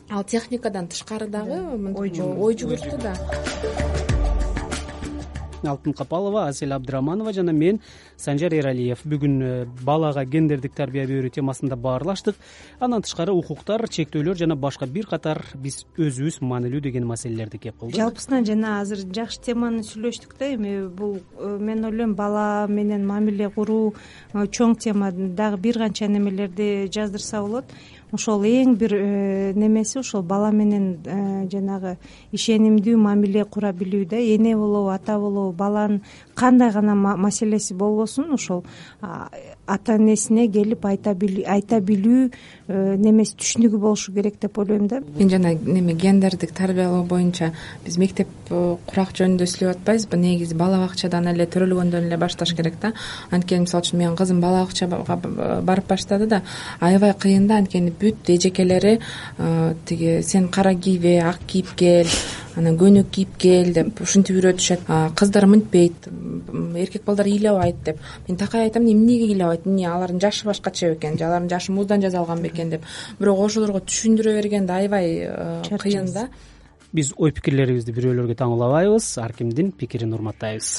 Ал 0.10 0.24
техникадан 0.24 0.88
тышкары 0.88 1.28
дагы 1.28 1.58
ой 1.98 2.54
жүгүрттү 2.54 3.02
да 3.02 3.95
алтын 5.68 5.94
капалова 5.94 6.48
асель 6.48 6.74
абдыраманова 6.74 7.34
жана 7.34 7.54
мен 7.54 7.80
санжар 8.18 8.54
эралиев 8.54 9.02
бүгүн 9.06 9.36
э, 9.42 9.66
балага 9.84 10.26
гендердик 10.26 10.74
тарбия 10.76 11.06
берүү 11.08 11.32
темасында 11.36 11.76
баарлаштык. 11.76 12.36
Андан 12.80 13.04
тышкары 13.06 13.34
укуктар 13.34 13.88
чектөөлөр 13.90 14.38
жана 14.40 14.56
башка 14.56 14.88
бир 14.88 15.08
катар 15.10 15.44
биз 15.56 15.84
өзүбүз 15.98 16.40
маанилүү 16.42 16.82
деген 16.88 17.08
маселелерди 17.08 17.60
кеп 17.68 17.80
кылдык. 17.80 17.98
Жалпысынан 18.00 18.46
жана 18.48 18.80
азыр 18.82 19.06
жакшы 19.16 19.42
теманы 19.50 19.84
сүйлөштүк 19.88 20.38
да 20.40 20.54
эми 20.56 20.88
бул 20.88 21.20
э, 21.40 21.58
мен 21.60 21.86
ойлойм 21.86 22.16
бала 22.16 22.68
менен 22.70 23.06
мамиле 23.08 23.50
куруу 23.50 23.94
э, 24.34 24.46
чоң 24.48 24.78
тема. 24.80 25.12
Дагы 25.12 25.58
бир 25.58 25.80
канча 25.84 26.08
немелерди 26.08 26.90
жаздырса 26.94 27.42
болот 27.42 27.66
ошол 28.16 28.46
эң 28.48 28.76
бир 28.80 28.96
э, 28.96 29.54
немеси 29.56 30.00
ошол 30.00 30.24
бала 30.24 30.52
менен 30.52 30.86
э, 31.06 31.48
жанагы 31.52 31.98
ишенимдүү 32.34 32.96
мамиле 32.98 33.46
кура 33.46 33.74
билүү 33.76 34.06
да 34.10 34.18
эне 34.20 34.56
болобу 34.56 34.90
ата 34.96 35.20
болобу 35.20 35.52
баланын 35.56 36.02
кандай 36.36 36.72
гана 36.72 36.96
маселеси 36.96 37.74
болбосун 37.74 38.34
ошол 38.34 38.64
ата 39.68 39.96
энесине 39.98 40.46
келип 40.52 40.86
айта 40.86 41.14
билүү 41.16 42.20
э, 42.28 42.96
немеси 43.02 43.34
түшүнүгү 43.40 43.80
болушу 43.82 44.14
керек 44.14 44.38
деп 44.42 44.58
ойлойм 44.62 44.88
да. 44.88 45.02
Мен 45.18 45.30
жана 45.30 45.56
неме 45.56 45.94
гендердик 45.94 46.54
тарбиялоо 46.54 47.04
боюнча 47.04 47.52
биз 47.86 47.98
мектеп 47.98 48.30
курак 48.50 49.16
жөнүндө 49.18 49.48
сүйлөп 49.50 49.80
атпайбызбы 49.80 50.20
негизи 50.22 50.58
бала 50.60 50.84
бакчадан 50.84 51.32
эле 51.34 51.48
төрөлгөндөн 51.50 52.10
эле 52.10 52.22
башташ 52.22 52.54
керек 52.54 52.78
да. 52.82 52.94
Анткени 53.32 53.66
мисалы 53.66 53.88
үчүн 53.88 54.02
менин 54.04 54.20
кызым 54.20 54.42
бала 54.44 54.66
бакчага 54.66 55.02
барып 55.66 55.90
баштады 55.90 56.30
да 56.30 56.44
аябай 56.80 57.16
кыйын 57.18 57.48
да. 57.48 57.58
Анткени 57.64 57.90
бүт 57.90 58.30
эжекелери 58.38 59.00
тиги 59.86 60.22
сен 60.22 60.50
кара 60.50 60.76
кийбе 60.76 61.22
ак 61.26 61.40
кийип 61.48 61.74
кел 61.76 62.12
анан 62.56 62.78
көнүк 62.80 63.12
кийип 63.12 63.38
кел 63.42 63.72
деп 63.76 64.02
ушинтип 64.02 64.38
үйрөтүшөт 64.40 64.88
кыздар 65.20 65.48
мынтпейт 65.52 66.08
эркек 66.82 67.06
балдар 67.06 67.28
ыйлабайт 67.28 67.84
деп. 67.84 68.00
Мен 68.28 68.38
такай 68.38 68.68
айтам 68.70 68.88
эмнеге 68.88 69.32
ыйлабайт 69.34 69.68
эмне 69.68 69.88
алардын 69.90 70.22
жашы 70.22 70.46
башкача 70.46 70.94
бекен 70.94 71.18
же 71.18 71.26
алардын 71.26 71.50
жашы 71.50 71.72
муздан 71.72 72.02
жасалган 72.02 72.42
бекен 72.42 72.70
деп. 72.70 72.84
Бирок 73.20 73.40
ошолорго 73.46 73.84
түшүндүрө 73.84 74.36
берген 74.40 74.66
да 74.66 74.82
аябай 74.82 75.30
кыйын 75.70 76.12
да. 76.14 76.30
биз 76.96 77.12
ой 77.18 77.34
пикирлерибизди 77.36 77.92
бирөөлөргө 77.92 78.38
таңуулабайбыз 78.40 79.10
ар 79.20 79.34
кимдин 79.36 79.74
пикирин 79.76 80.14
урматтайбыз 80.16 80.70